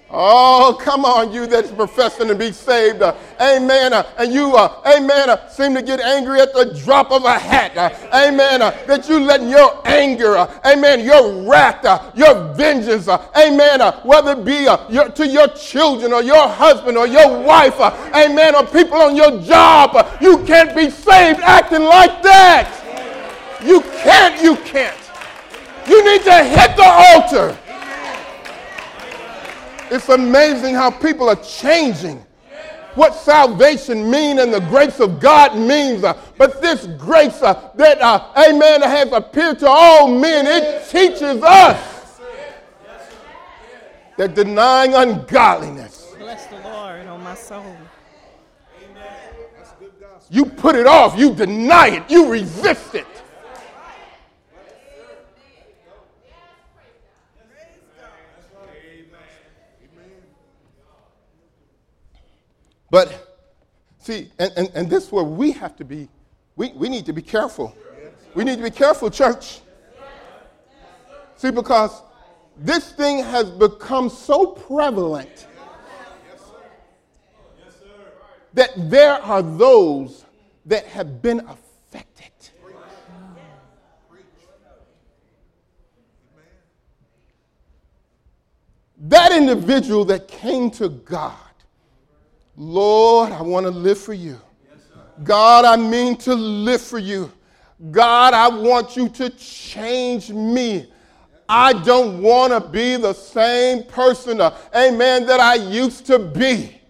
[0.10, 3.02] Oh, come on, you that's professing to be saved.
[3.02, 3.92] Uh, amen.
[3.92, 7.38] Uh, and you, uh, amen, uh, seem to get angry at the drop of a
[7.38, 7.76] hat.
[7.76, 8.62] Uh, amen.
[8.62, 11.84] Uh, that you letting your anger, amen, your wrath,
[12.16, 17.44] your vengeance, amen, whether it be your, to your children or your husband or your
[17.44, 17.80] wife,
[18.16, 22.72] amen, or people on your job, you can't be saved acting like that.
[23.62, 24.96] You can't, you can't.
[25.86, 27.58] You need to hit the altar.
[29.90, 32.24] It's amazing how people are changing
[32.98, 36.04] what salvation means and the grace of God means.
[36.04, 41.44] Uh, but this grace uh, that, uh, amen, has appeared to all men, it teaches
[41.44, 42.20] us
[44.18, 46.16] that denying ungodliness.
[46.18, 47.78] Bless the Lord, on my soul.
[50.30, 53.06] You put it off, you deny it, you resist it.
[62.90, 63.38] But
[64.00, 66.08] see, and, and, and this is where we have to be,
[66.56, 67.76] we, we need to be careful.
[68.34, 69.60] We need to be careful, church.
[71.36, 72.02] See, because
[72.58, 75.48] this thing has become so prevalent
[78.54, 80.26] that there are those
[80.66, 82.32] that have been affected.
[89.00, 91.47] That individual that came to God
[92.58, 94.42] Lord, I want to live for you.
[95.24, 97.32] God, I mean to live for you.
[97.92, 100.92] God, I want you to change me.
[101.48, 106.82] I don't want to be the same person, uh, amen, that I used to be.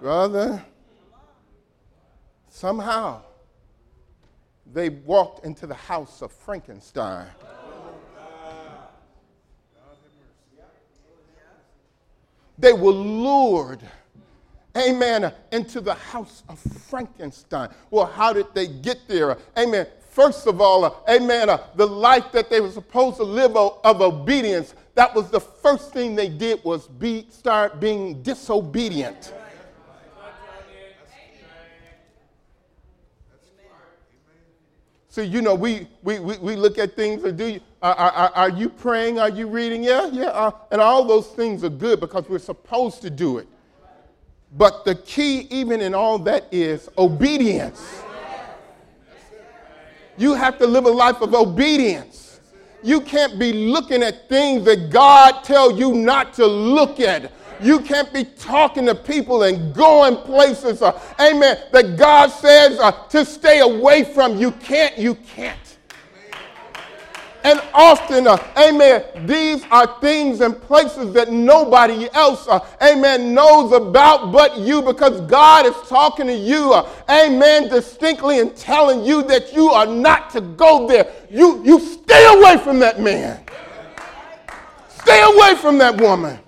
[0.00, 0.64] Brother,
[2.48, 3.22] somehow
[4.72, 7.26] they walked into the house of Frankenstein.
[12.58, 13.80] They were lured,
[14.76, 17.70] amen, into the house of Frankenstein.
[17.90, 19.36] Well, how did they get there?
[19.58, 19.86] Amen.
[20.10, 24.02] First of all, amen, uh, the life that they were supposed to live of, of
[24.02, 29.32] obedience, that was the first thing they did was be, start being disobedient.
[35.12, 38.32] See, you know, we, we, we, we look at things and do you, are, are,
[38.34, 39.18] are you praying?
[39.18, 39.84] Are you reading?
[39.84, 40.28] Yeah, yeah.
[40.28, 43.46] Uh, and all those things are good because we're supposed to do it.
[44.56, 48.02] But the key, even in all that, is obedience.
[50.16, 52.40] You have to live a life of obedience.
[52.82, 57.30] You can't be looking at things that God tell you not to look at.
[57.62, 62.92] You can't be talking to people and going places, uh, amen, that God says uh,
[63.08, 64.38] to stay away from.
[64.38, 65.58] You can't, you can't.
[67.44, 73.72] And often, uh, amen, these are things and places that nobody else, uh, amen, knows
[73.72, 79.24] about but you because God is talking to you, uh, amen, distinctly and telling you
[79.24, 81.12] that you are not to go there.
[81.30, 83.42] You, you stay away from that man.
[84.88, 86.38] Stay away from that woman.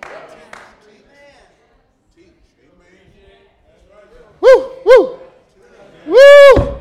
[4.44, 5.18] Woo, woo,
[6.06, 6.76] woo.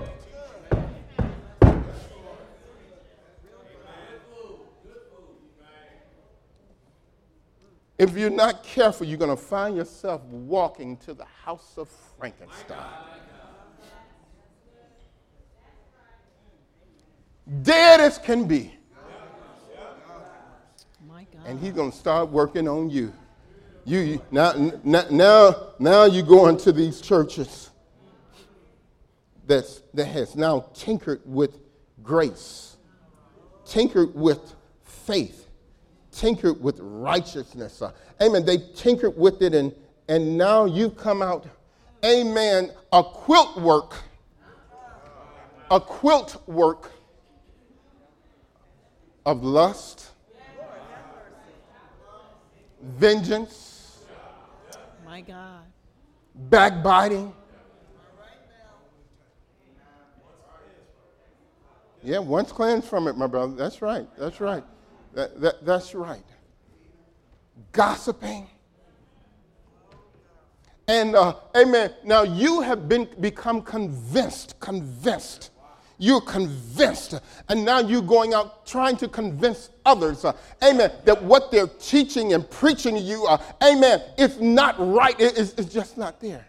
[7.98, 11.88] If you're not careful, you're going to find yourself walking to the house of
[12.20, 12.78] Frankenstein.
[17.62, 18.74] Dead as can be.
[21.46, 23.14] And he's going to start working on you.
[23.86, 24.54] You now,
[24.84, 27.70] now, now you go into these churches
[29.46, 31.60] that's, that has now tinkered with
[32.02, 32.78] grace,
[33.66, 35.48] tinkered with faith,
[36.12, 37.82] tinkered with righteousness.
[37.82, 38.46] Uh, amen.
[38.46, 39.74] They tinkered with it, and,
[40.08, 41.46] and now you've come out,
[42.06, 43.96] amen, a quilt work,
[45.70, 46.92] a quilt work
[49.26, 50.12] of lust,
[52.82, 53.73] vengeance,
[55.14, 55.66] my God.
[56.50, 57.32] Backbiting.
[62.02, 63.54] Yeah, once cleansed from it, my brother.
[63.54, 64.08] That's right.
[64.18, 64.64] That's right.
[65.14, 66.26] That, that, that's right.
[67.74, 68.48] Gossiping.
[70.88, 71.94] And uh, amen.
[72.04, 75.52] Now you have been become convinced, convinced
[75.98, 77.16] you're convinced.
[77.50, 80.34] And now you're going out trying to convince others, uh,
[80.64, 85.20] amen, that what they're teaching and preaching to you, uh, amen, it's not right.
[85.20, 86.46] It, it's, it's, just not there.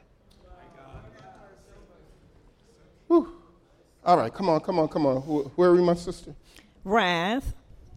[3.08, 3.32] Whew.
[4.04, 5.16] All right, come on, come on, come on.
[5.56, 6.34] Where are we, my sister?
[6.84, 7.54] Wrath.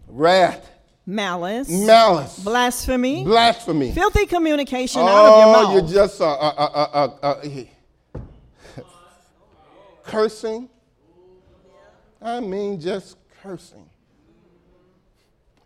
[0.07, 0.69] Wrath.
[1.05, 3.91] malice, malice, blasphemy, blasphemy.
[3.93, 5.73] filthy communication out of your Oh, mouth.
[5.73, 8.21] you're just uh, uh, uh, uh, uh, uh,
[10.03, 10.69] cursing.
[12.21, 13.87] I mean, just cursing.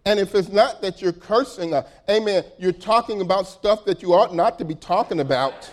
[0.06, 4.14] And if it's not that you're cursing, uh, amen, you're talking about stuff that you
[4.14, 5.70] ought not to be talking about.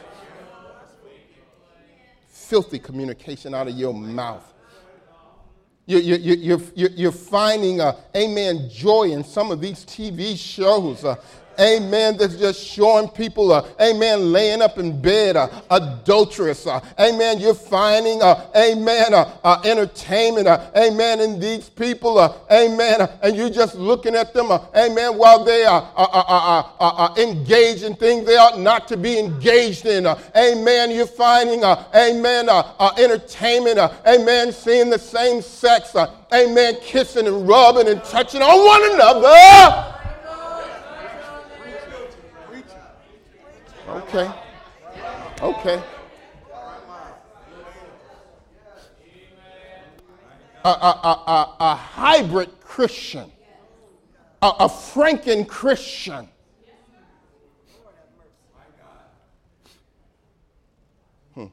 [2.29, 4.45] Filthy communication out of your mouth.
[5.87, 10.37] You, you, you, you're, you're, you're finding, uh, amen, joy in some of these TV
[10.37, 11.03] shows.
[11.03, 11.17] Uh,
[11.61, 16.67] amen, that's just showing people, uh, amen, laying up in bed, uh, adulterous.
[16.67, 22.19] Uh, amen, you're finding, uh, amen, uh, uh, entertainment, uh, amen, in these people.
[22.19, 27.83] Uh, amen, and you're just looking at them, amen, while they are uh, uh, engaged
[27.83, 30.07] in things they ought not to be engaged in.
[30.37, 32.49] Amen, you're finding, amen,
[32.99, 35.95] entertainment, amen, seeing the same sex,
[36.33, 39.98] amen, kissing and rubbing and touching on one another.
[43.89, 44.31] Okay.
[45.41, 45.83] Okay.
[50.65, 53.33] A, a, a, a, a hybrid Christian,
[54.43, 56.29] a, a Franken Christian.
[61.35, 61.47] Hmm.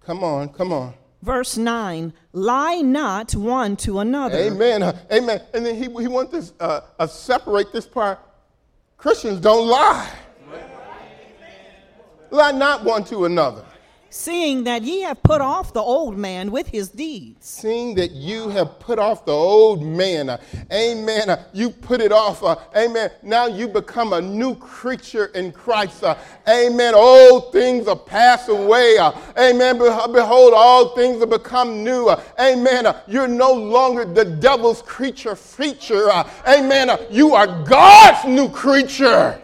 [0.00, 0.94] Come on, come on.
[1.20, 4.38] Verse 9 Lie not one to another.
[4.38, 4.82] Amen.
[5.12, 5.42] Amen.
[5.52, 8.20] And then he, he wants to uh, uh, separate this part.
[8.96, 10.10] Christians don't lie.
[12.30, 13.64] Lie not one to another.
[14.08, 17.46] Seeing that ye have put off the old man with his deeds.
[17.46, 20.30] Seeing that you have put off the old man.
[20.30, 20.38] uh,
[20.72, 21.28] amen.
[21.30, 22.42] uh, you put it off.
[22.42, 23.10] uh, amen.
[23.22, 26.04] Now you become a new creature in Christ.
[26.48, 26.94] amen.
[26.94, 28.96] Old things are passed away.
[28.98, 29.78] amen.
[29.78, 32.10] Beh- Behold, all things have become new.
[32.40, 32.86] amen.
[33.06, 36.08] you're no longer the devil's creature feature.
[36.48, 36.90] amen.
[37.10, 39.40] you are God's new creature.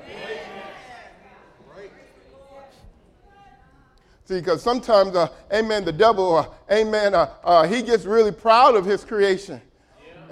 [4.32, 8.74] See, because sometimes, uh, amen, the devil, uh, amen, uh, uh, he gets really proud
[8.74, 9.60] of his creation.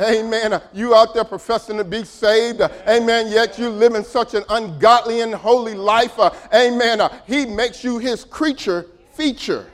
[0.00, 0.54] Amen.
[0.54, 2.62] Uh, you out there professing to be saved.
[2.62, 3.30] uh, amen.
[3.30, 6.18] Yet you live in such an ungodly and holy life.
[6.18, 7.02] uh, amen.
[7.02, 9.66] Uh, he makes you his creature feature.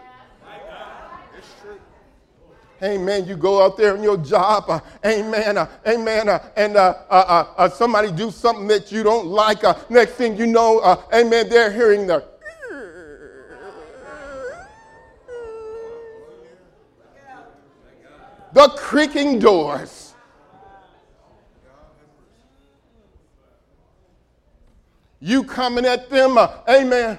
[2.82, 3.26] Amen.
[3.26, 4.64] You go out there in your job.
[4.68, 5.56] Uh, amen.
[5.56, 6.28] Uh, amen.
[6.28, 9.62] Uh, and uh, uh, uh, uh, somebody do something that you don't like.
[9.62, 12.24] Uh, next thing you know, uh, amen, they're hearing the
[18.56, 20.14] the creaking doors.
[25.20, 27.18] You coming at them, uh, amen.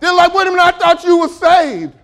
[0.00, 1.94] They're like, wait a minute, I thought you were saved.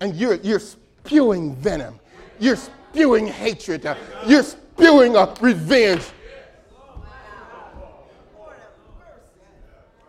[0.00, 2.00] And you're, you're spewing venom.
[2.38, 2.56] You're
[2.96, 3.86] spewing hatred.
[4.26, 6.02] You're spewing uh, revenge.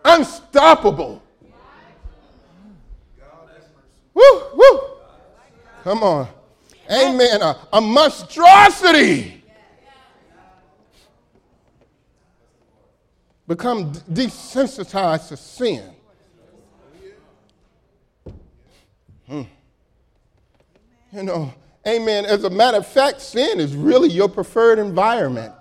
[0.05, 1.21] Unstoppable.
[4.13, 4.79] Woo, woo.
[5.83, 6.29] Come on.
[6.89, 7.41] Amen.
[7.41, 9.43] A, a monstrosity.
[13.47, 15.83] Become desensitized to sin.
[19.27, 19.41] Hmm.
[21.11, 21.53] You know,
[21.87, 22.25] amen.
[22.25, 25.53] As a matter of fact, sin is really your preferred environment.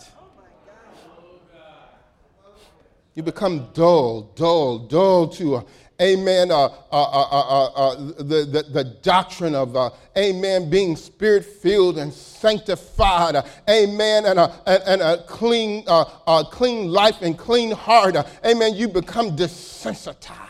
[3.15, 5.63] You become dull, dull, dull to, uh,
[6.03, 11.43] amen, uh, uh, uh, uh, uh, the, the, the doctrine of, uh, amen, being spirit
[11.43, 14.53] filled and sanctified, uh, amen, and a,
[14.87, 18.75] and, a clean, uh, uh, clean life and clean heart, uh, amen.
[18.75, 20.46] You become desensitized.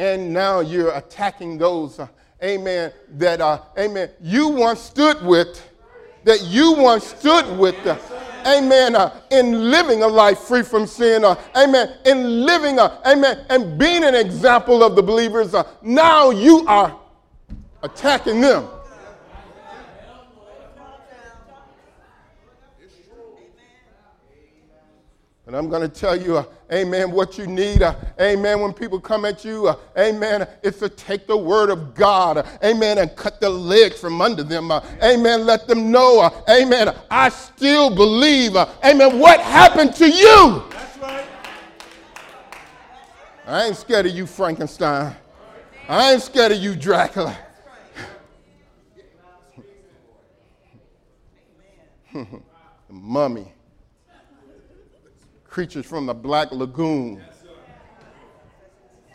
[0.00, 2.08] And now you're attacking those, uh,
[2.42, 5.62] amen, that, uh, amen, you once stood with,
[6.24, 7.98] that you once stood with, uh,
[8.46, 13.44] amen, uh, in living a life free from sin, uh, amen, in living, uh, amen,
[13.50, 15.52] and being an example of the believers.
[15.52, 16.98] Uh, now you are
[17.82, 18.66] attacking them.
[25.50, 27.82] And I'm going to tell you, uh, amen, what you need.
[27.82, 31.92] Uh, amen, when people come at you, uh, amen, it's to take the word of
[31.92, 34.70] God, uh, amen, and cut the legs from under them.
[34.70, 38.54] Uh, amen, let them know, uh, amen, I still believe.
[38.54, 40.62] Uh, amen, what happened to you?
[40.70, 41.26] That's right.
[43.44, 45.16] I ain't scared of you, Frankenstein.
[45.88, 47.36] I ain't scared of you, Dracula.
[52.88, 53.52] mummy.
[55.50, 57.20] Creatures from the Black Lagoon.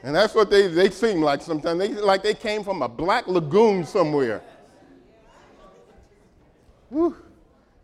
[0.04, 1.80] And that's what they, they seem like sometimes.
[1.80, 4.44] They like they came from a black lagoon somewhere.
[6.90, 7.16] Whew.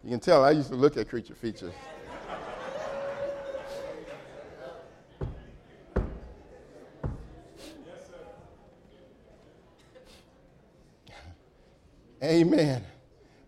[0.03, 1.73] You can tell I used to look at creature features.
[12.23, 12.83] Amen.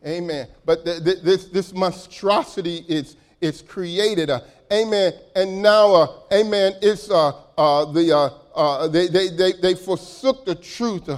[0.06, 0.48] Amen.
[0.66, 4.32] But th- th- this, this monstrosity is, is created.
[4.32, 4.42] Uh,
[4.74, 5.14] amen.
[5.36, 10.46] And now, uh, amen, it's uh, uh the, uh, uh, they, they, they, they forsook
[10.46, 11.10] the truth.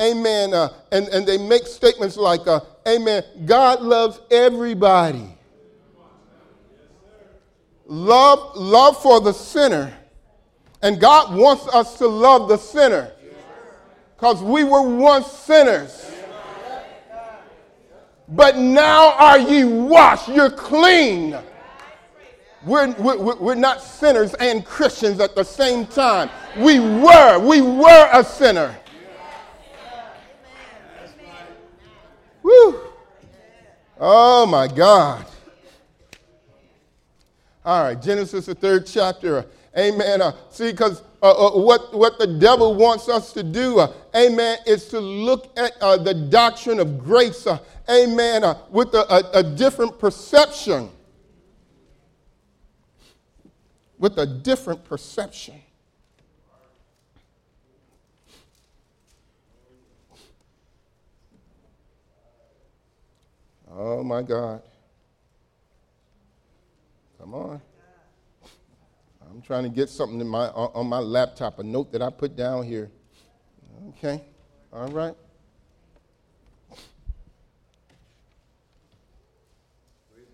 [0.00, 0.52] amen.
[0.92, 2.40] and, and they make statements like,
[2.86, 5.30] amen, God loves everybody.
[7.86, 9.92] Love, love for the sinner.
[10.82, 13.12] And God wants us to love the sinner.
[14.16, 16.12] Because we were once sinners.
[18.28, 21.36] But now are ye washed, you're clean.
[22.66, 26.30] We're, we're, we're not sinners and Christians at the same time.
[26.56, 28.74] We were, we were a sinner.
[32.42, 32.80] Woo.
[33.98, 35.26] Oh my God.
[37.64, 39.46] All right, Genesis, the third chapter.
[39.76, 40.22] Amen.
[40.22, 44.58] Uh, see, because uh, uh, what, what the devil wants us to do, uh, amen,
[44.66, 47.58] is to look at uh, the doctrine of grace, uh,
[47.90, 50.90] amen, with a, a, a different perception.
[54.04, 55.62] With a different perception.
[63.72, 64.60] Oh my God.
[67.18, 67.62] Come on.
[69.30, 72.36] I'm trying to get something in my, on my laptop, a note that I put
[72.36, 72.90] down here.
[73.88, 74.22] Okay,
[74.70, 75.14] all right.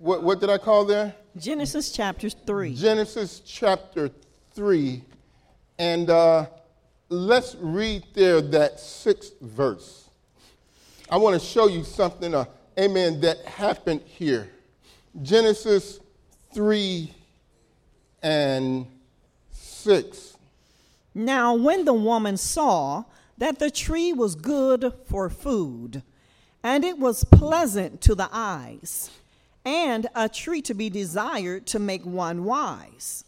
[0.00, 1.14] What, what did I call there?
[1.36, 2.74] Genesis chapter 3.
[2.74, 4.10] Genesis chapter
[4.54, 5.04] 3.
[5.78, 6.46] And uh,
[7.08, 10.08] let's read there that sixth verse.
[11.08, 12.44] I want to show you something, uh,
[12.78, 14.50] amen, that happened here.
[15.22, 16.00] Genesis
[16.54, 17.12] 3
[18.22, 18.86] and
[19.52, 20.36] 6.
[21.14, 23.04] Now, when the woman saw
[23.38, 26.02] that the tree was good for food,
[26.62, 29.10] and it was pleasant to the eyes,
[29.64, 33.24] and a tree to be desired to make one wise,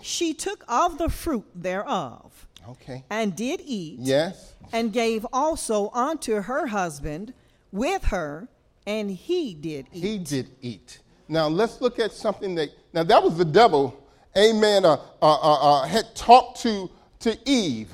[0.00, 3.04] she took of the fruit thereof, Okay.
[3.10, 4.54] and did eat, Yes.
[4.72, 7.32] and gave also unto her husband
[7.72, 8.48] with her,
[8.86, 10.02] and he did eat.
[10.02, 10.98] He did eat.
[11.28, 14.04] Now let's look at something that, now that was the devil
[14.36, 16.88] amen, uh, uh, uh, uh, had talked to,
[17.20, 17.90] to Eve.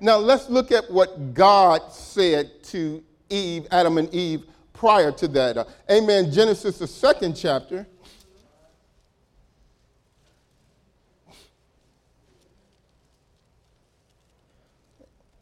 [0.00, 4.44] Now let's look at what God said to Eve, Adam and Eve,
[4.80, 5.58] prior to that.
[5.58, 6.32] Uh, amen.
[6.32, 7.86] Genesis, the second chapter.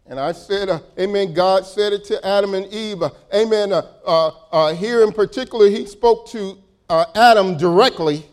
[0.07, 1.32] And I said, uh, Amen.
[1.32, 3.03] God said it to Adam and Eve.
[3.03, 3.72] Uh, amen.
[3.72, 6.59] Uh, uh, uh here in particular, he spoke to
[6.91, 8.26] Adam directly.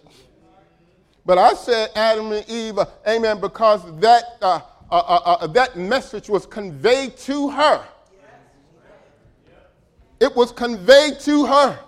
[1.23, 5.75] But I said Adam and Eve, uh, amen, because that, uh, uh, uh, uh, that
[5.75, 7.83] message was conveyed to her.
[10.19, 11.79] It was conveyed to her.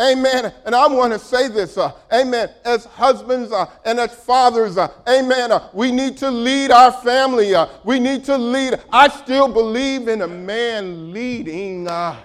[0.00, 0.52] Amen.
[0.64, 4.88] And I want to say this, uh, amen, as husbands uh, and as fathers, uh,
[5.06, 7.54] amen, uh, we need to lead our family.
[7.54, 8.80] Uh, we need to lead.
[8.90, 11.86] I still believe in a man leading.
[11.86, 12.16] Uh,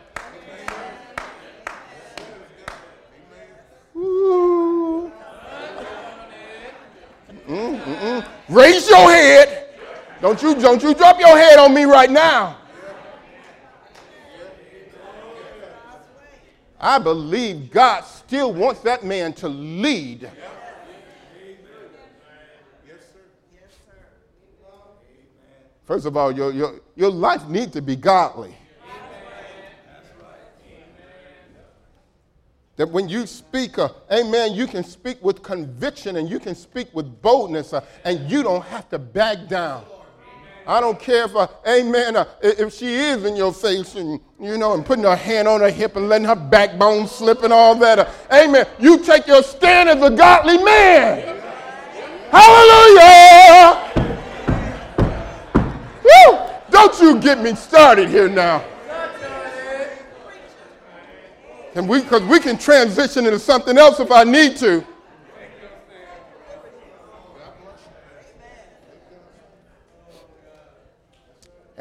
[7.48, 8.28] Mm, mm, mm.
[8.50, 9.70] Raise your head.
[10.20, 12.58] Don't you, don't you drop your head on me right now.
[16.86, 20.30] I believe God still wants that man to lead.
[25.86, 28.56] First of all, your, your, your life needs to be godly.
[32.76, 36.94] That when you speak, uh, amen, you can speak with conviction and you can speak
[36.94, 39.86] with boldness uh, and you don't have to back down.
[40.68, 44.58] I don't care if, uh, amen, uh, if she is in your face and, you
[44.58, 47.76] know, and putting her hand on her hip and letting her backbone slip and all
[47.76, 48.00] that.
[48.00, 48.66] Uh, amen.
[48.80, 51.42] You take your stand as a godly man.
[52.32, 53.92] Hallelujah.
[56.04, 56.40] Woo!
[56.72, 58.64] Don't you get me started here now.
[61.76, 64.86] And we, because we can transition into something else if I need to.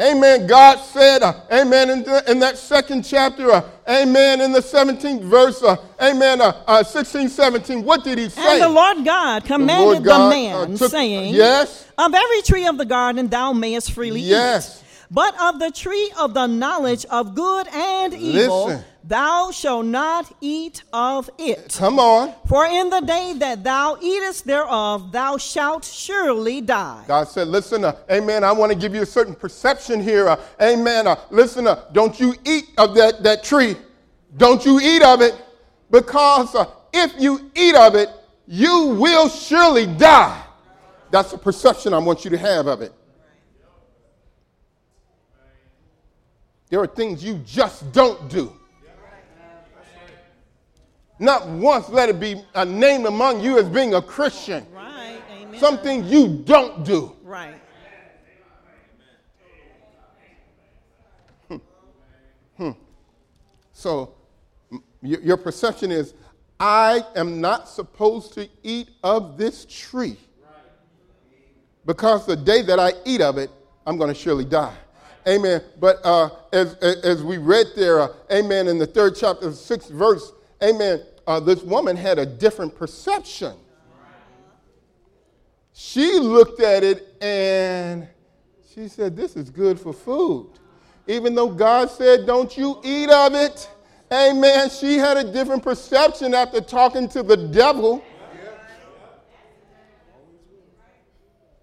[0.01, 0.49] Amen.
[0.49, 5.22] God said, uh, amen, in, the, in, that second chapter, uh, amen, in the 17th
[5.22, 8.55] verse, uh, amen, uh, uh, 16, 17, what did he say?
[8.55, 12.66] And the Lord God commanded the, God, uh, man, took- saying, Yes, Of every tree
[12.66, 14.78] of the garden thou mayest freely yes.
[14.78, 14.84] eat.
[15.11, 18.84] But of the tree of the knowledge of good and evil, Listen.
[19.05, 21.76] thou shalt not eat of it.
[21.78, 22.34] Come on.
[22.46, 27.05] For in the day that thou eatest thereof, thou shalt surely die.
[27.07, 30.28] God said, listen, uh, amen, I want to give you a certain perception here.
[30.28, 31.07] Uh, amen.
[31.07, 33.76] Uh, listen, uh, don't you eat of that, that tree.
[34.36, 35.34] Don't you eat of it
[35.90, 38.09] because uh, if you eat of it,
[38.46, 40.42] you will surely die.
[41.11, 42.92] That's the perception I want you to have of it.
[46.75, 48.53] There are things you just don't do.
[51.20, 54.66] Not once let it be a name among you as being a Christian.
[54.75, 55.20] Right.
[55.31, 55.61] Amen.
[55.61, 57.14] Something you don't do.
[57.22, 57.55] Right.
[61.47, 61.57] Hmm.
[62.57, 62.70] Hmm.
[63.72, 64.16] So
[64.72, 66.14] m- your, your perception is,
[66.59, 70.16] I am not supposed to eat of this tree
[71.87, 73.53] because the day that I eat of it,
[73.87, 74.75] I'm going to surely die.
[75.27, 75.62] Amen.
[75.81, 80.33] But uh, as, as we read there, uh, amen, in the third chapter, sixth verse,
[80.62, 83.55] amen, uh, this woman had a different perception.
[85.72, 88.07] She looked at it and
[88.72, 90.51] she said, This is good for food.
[91.07, 93.68] Even though God said, Don't you eat of it.
[94.12, 94.70] Amen.
[94.70, 98.05] She had a different perception after talking to the devil.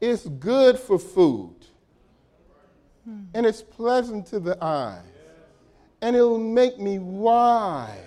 [0.02, 1.61] It's good for food.
[3.06, 5.04] And it's pleasant to the eyes.
[6.02, 7.98] And it'll make me wise.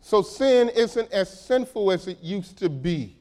[0.00, 3.16] So sin isn't as sinful as it used to be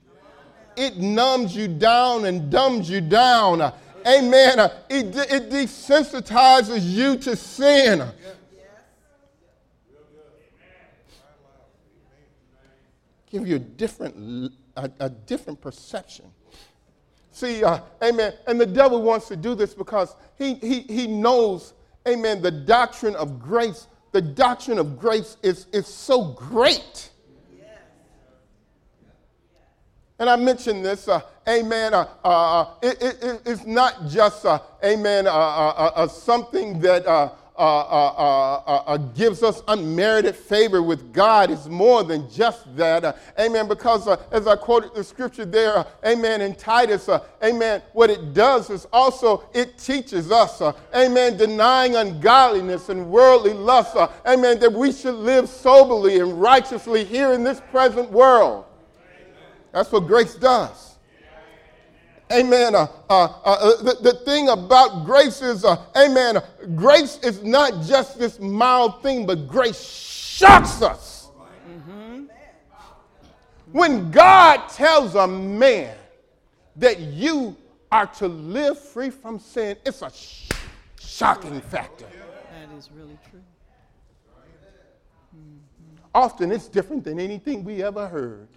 [0.75, 3.61] it numbs you down and dumbs you down.
[4.07, 4.59] Amen.
[4.89, 8.03] It, it desensitizes you to sin.
[13.29, 16.25] Give you a different, a, a different perception.
[17.31, 18.33] See, uh, amen.
[18.47, 21.73] And the devil wants to do this because he, he, he knows,
[22.07, 23.87] amen, the doctrine of grace.
[24.11, 27.09] The doctrine of grace is, is so great.
[30.19, 31.93] And I mentioned this, uh, amen.
[31.95, 37.07] Uh, uh, it, it- it- it's not just, uh, amen, uh, uh, uh, something that
[37.61, 41.51] uh, uh, uh, uh, gives us unmerited favor with God.
[41.51, 43.67] It's more than just that, amen.
[43.67, 47.07] Because as I quoted the scripture there, amen, in Titus,
[47.43, 50.59] amen, what it does is also it teaches us,
[50.95, 53.95] amen, denying ungodliness and worldly lust,
[54.25, 58.65] amen, that we should live soberly and righteously here in this present world.
[59.71, 60.90] That's what grace does.
[62.31, 62.75] Amen.
[62.75, 66.41] Uh, uh, uh, the, the thing about grace is, uh, amen, uh,
[66.75, 71.29] grace is not just this mild thing, but grace shocks us.
[73.71, 75.95] When God tells a man
[76.75, 77.55] that you
[77.91, 80.49] are to live free from sin, it's a sh-
[80.99, 82.05] shocking factor.
[82.05, 83.39] That is really true.
[86.13, 88.49] Often it's different than anything we ever heard.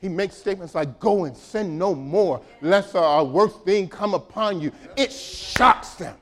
[0.00, 4.60] He makes statements like, Go and sin no more, lest a, worse thing come upon
[4.60, 4.72] you.
[4.96, 6.16] It shocks them.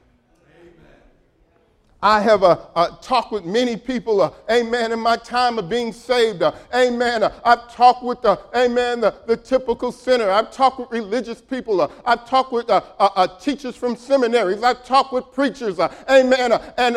[2.06, 5.92] I have uh, uh, talked with many people, uh, amen, in my time of being
[5.92, 6.40] saved.
[6.40, 7.24] uh, amen.
[7.24, 10.30] Uh, I've talked with, uh, amen, the, the typical sinner.
[10.30, 11.90] I've talked with religious people.
[12.04, 12.70] I've talked with
[13.40, 14.62] teachers from seminaries.
[14.62, 15.80] I've talked with preachers.
[16.08, 16.52] amen.
[16.78, 16.96] and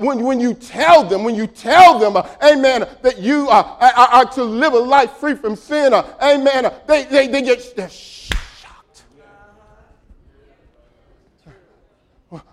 [0.00, 4.44] when, when you tell them, when you tell them, amen, that you are, are to
[4.44, 7.60] live a life free from sin, amen, they, they, they get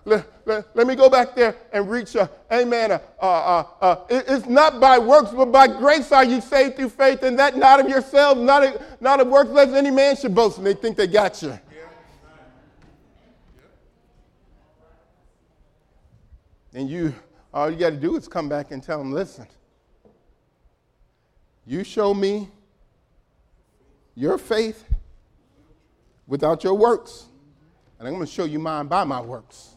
[0.03, 2.91] Let, let, let me go back there and reach, uh, amen.
[2.91, 3.01] It-
[4.09, 7.79] it's not by works, but by grace are you saved through faith, and that not
[7.79, 10.57] of yourselves, not of, not of works, lest any man should boast.
[10.57, 11.57] And they think they got you.
[16.73, 17.15] And you,
[17.53, 19.47] all you got to do is come back and tell them, listen,
[21.65, 22.49] you show me
[24.13, 24.83] your faith
[26.27, 27.25] without your works,
[27.99, 29.75] and I'm going to show you mine by my works.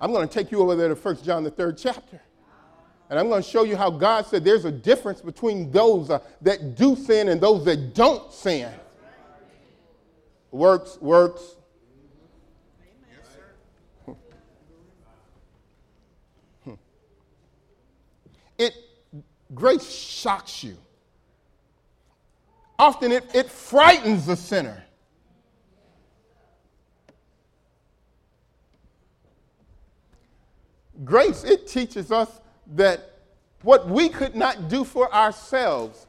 [0.00, 2.20] I'm going to take you over there to 1 John, the third chapter.
[3.08, 6.18] And I'm going to show you how God said there's a difference between those uh,
[6.40, 8.72] that do sin and those that don't sin.
[10.50, 11.56] Works, works.
[18.58, 18.74] It
[19.54, 20.76] grace shocks you.
[22.78, 24.84] often it, it frightens the sinner.
[31.04, 32.40] Grace, it teaches us
[32.74, 33.18] that
[33.62, 36.06] what we could not do for ourselves,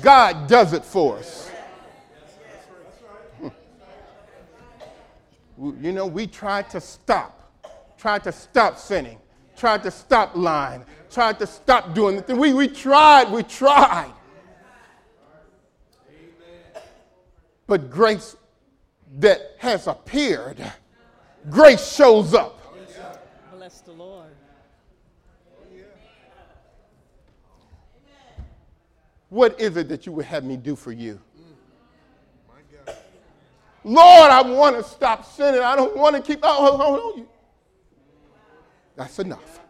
[0.00, 1.50] God does it for us.
[3.38, 3.48] Hmm.
[5.84, 7.52] You know, we tried to stop,
[7.98, 9.18] tried to stop sinning,
[9.56, 12.38] tried to stop lying, tried to stop doing the thing.
[12.38, 14.12] We, we tried, we tried.
[17.66, 18.36] But grace
[19.18, 20.64] that has appeared,
[21.50, 22.57] grace shows up.
[23.68, 24.30] Bless the Lord.
[29.28, 31.20] What is it that you would have me do for you?
[33.84, 35.60] Lord, I want to stop sinning.
[35.60, 36.38] I don't want to keep.
[36.42, 37.26] Oh, oh, oh,
[38.96, 39.60] That's enough.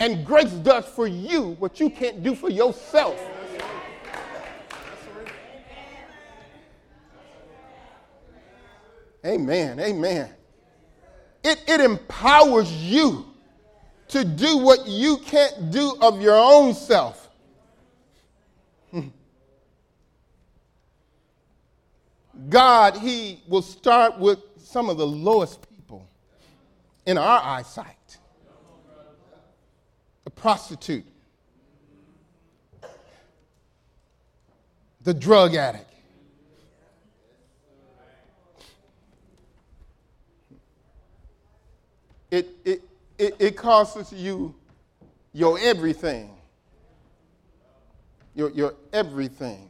[0.00, 3.22] And grace does for you what you can't do for yourself.
[9.22, 9.78] Amen.
[9.78, 10.30] Amen.
[11.44, 13.26] It, it empowers you
[14.08, 17.30] to do what you can't do of your own self.
[18.90, 19.08] Hmm.
[22.48, 26.06] God, He will start with some of the lowest people
[27.06, 27.96] in our eyesight
[30.24, 31.04] the prostitute,
[35.02, 35.91] the drug addict.
[42.32, 42.82] It, it,
[43.38, 44.54] it, costs you
[45.34, 46.34] your everything.
[48.34, 49.68] Your, your everything.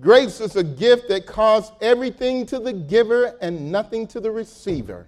[0.00, 5.06] Grace is a gift that costs everything to the giver and nothing to the receiver.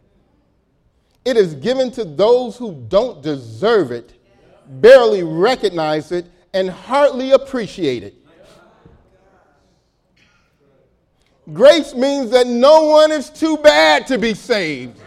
[1.25, 4.15] It is given to those who don't deserve it,
[4.69, 8.15] barely recognize it, and hardly appreciate it.
[11.53, 15.01] Grace means that no one is too bad to be saved.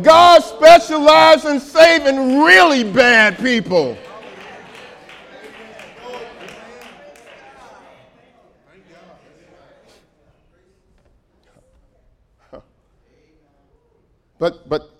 [0.00, 3.96] God specializes in saving really bad people.
[14.38, 14.90] But, but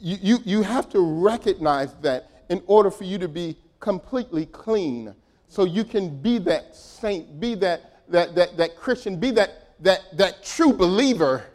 [0.00, 5.14] you, you, you have to recognize that in order for you to be completely clean,
[5.56, 10.02] so you can be that saint, be that, that, that, that Christian, be that, that,
[10.12, 11.46] that true believer.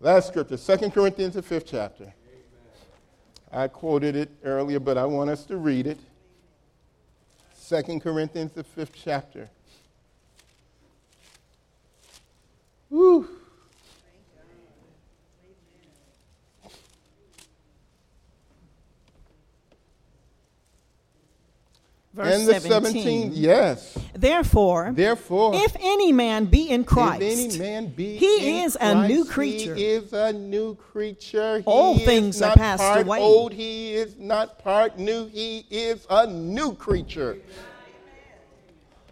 [0.00, 2.12] Last scripture, 2 Corinthians, the fifth chapter.
[3.50, 5.98] I quoted it earlier, but I want us to read it.
[7.66, 9.48] 2 Corinthians, the fifth chapter.
[12.90, 13.26] Woo.
[22.12, 23.02] Verse and the 17.
[23.02, 23.96] 17, yes.
[24.14, 29.06] Therefore, Therefore, if any man be in Christ, if any man be he is a
[29.06, 29.76] new creature.
[29.76, 31.58] He is a new creature.
[31.58, 33.20] He All things are passed part away.
[33.20, 35.28] Old, he is not part new.
[35.28, 37.38] He is a new creature.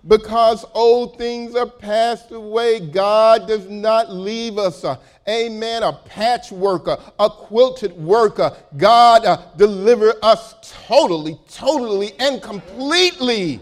[0.07, 4.85] Because old things are passed away, God does not leave us,
[5.29, 8.57] amen, a patchworker, a quilted worker.
[8.77, 10.55] God uh, deliver us
[10.87, 13.61] totally, totally, and completely.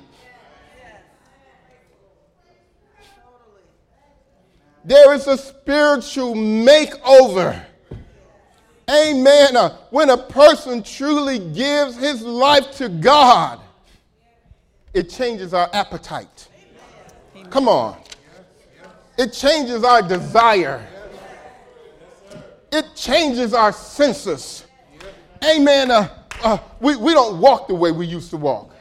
[4.84, 7.60] There is a spiritual makeover.
[8.88, 9.56] Amen.
[9.56, 13.60] Uh, when a person truly gives his life to God,
[14.94, 16.48] it changes our appetite.
[17.50, 17.98] Come on.
[19.18, 20.86] It changes our desire.
[22.72, 24.66] It changes our senses.
[25.44, 25.90] Amen.
[25.90, 26.08] Uh,
[26.42, 28.72] uh, we, we don't walk the way we used to walk.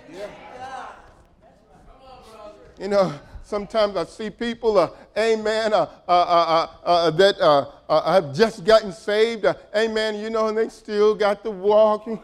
[2.78, 3.14] You know,
[3.44, 10.16] sometimes I see people, uh, amen, uh, uh, uh, that have just gotten saved, amen,
[10.16, 12.20] you know, and they still got the walking,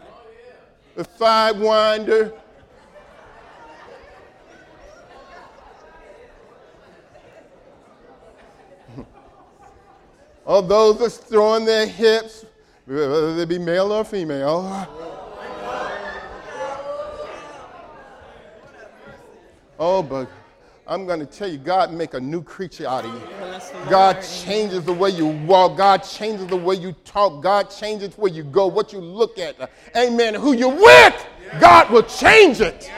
[0.95, 2.37] the sidewinder,
[10.59, 12.45] of those that's throwing their hips,
[12.85, 14.87] whether they be male or female.
[19.79, 20.29] Oh, but
[20.85, 23.89] I'm going to tell you, God make a new creature out of you.
[23.89, 25.77] God changes the way you walk.
[25.77, 27.41] God changes the way you talk.
[27.41, 29.71] God changes where you go, what you look at.
[29.95, 30.33] Amen.
[30.35, 31.25] Who you're with,
[31.59, 32.91] God will change it.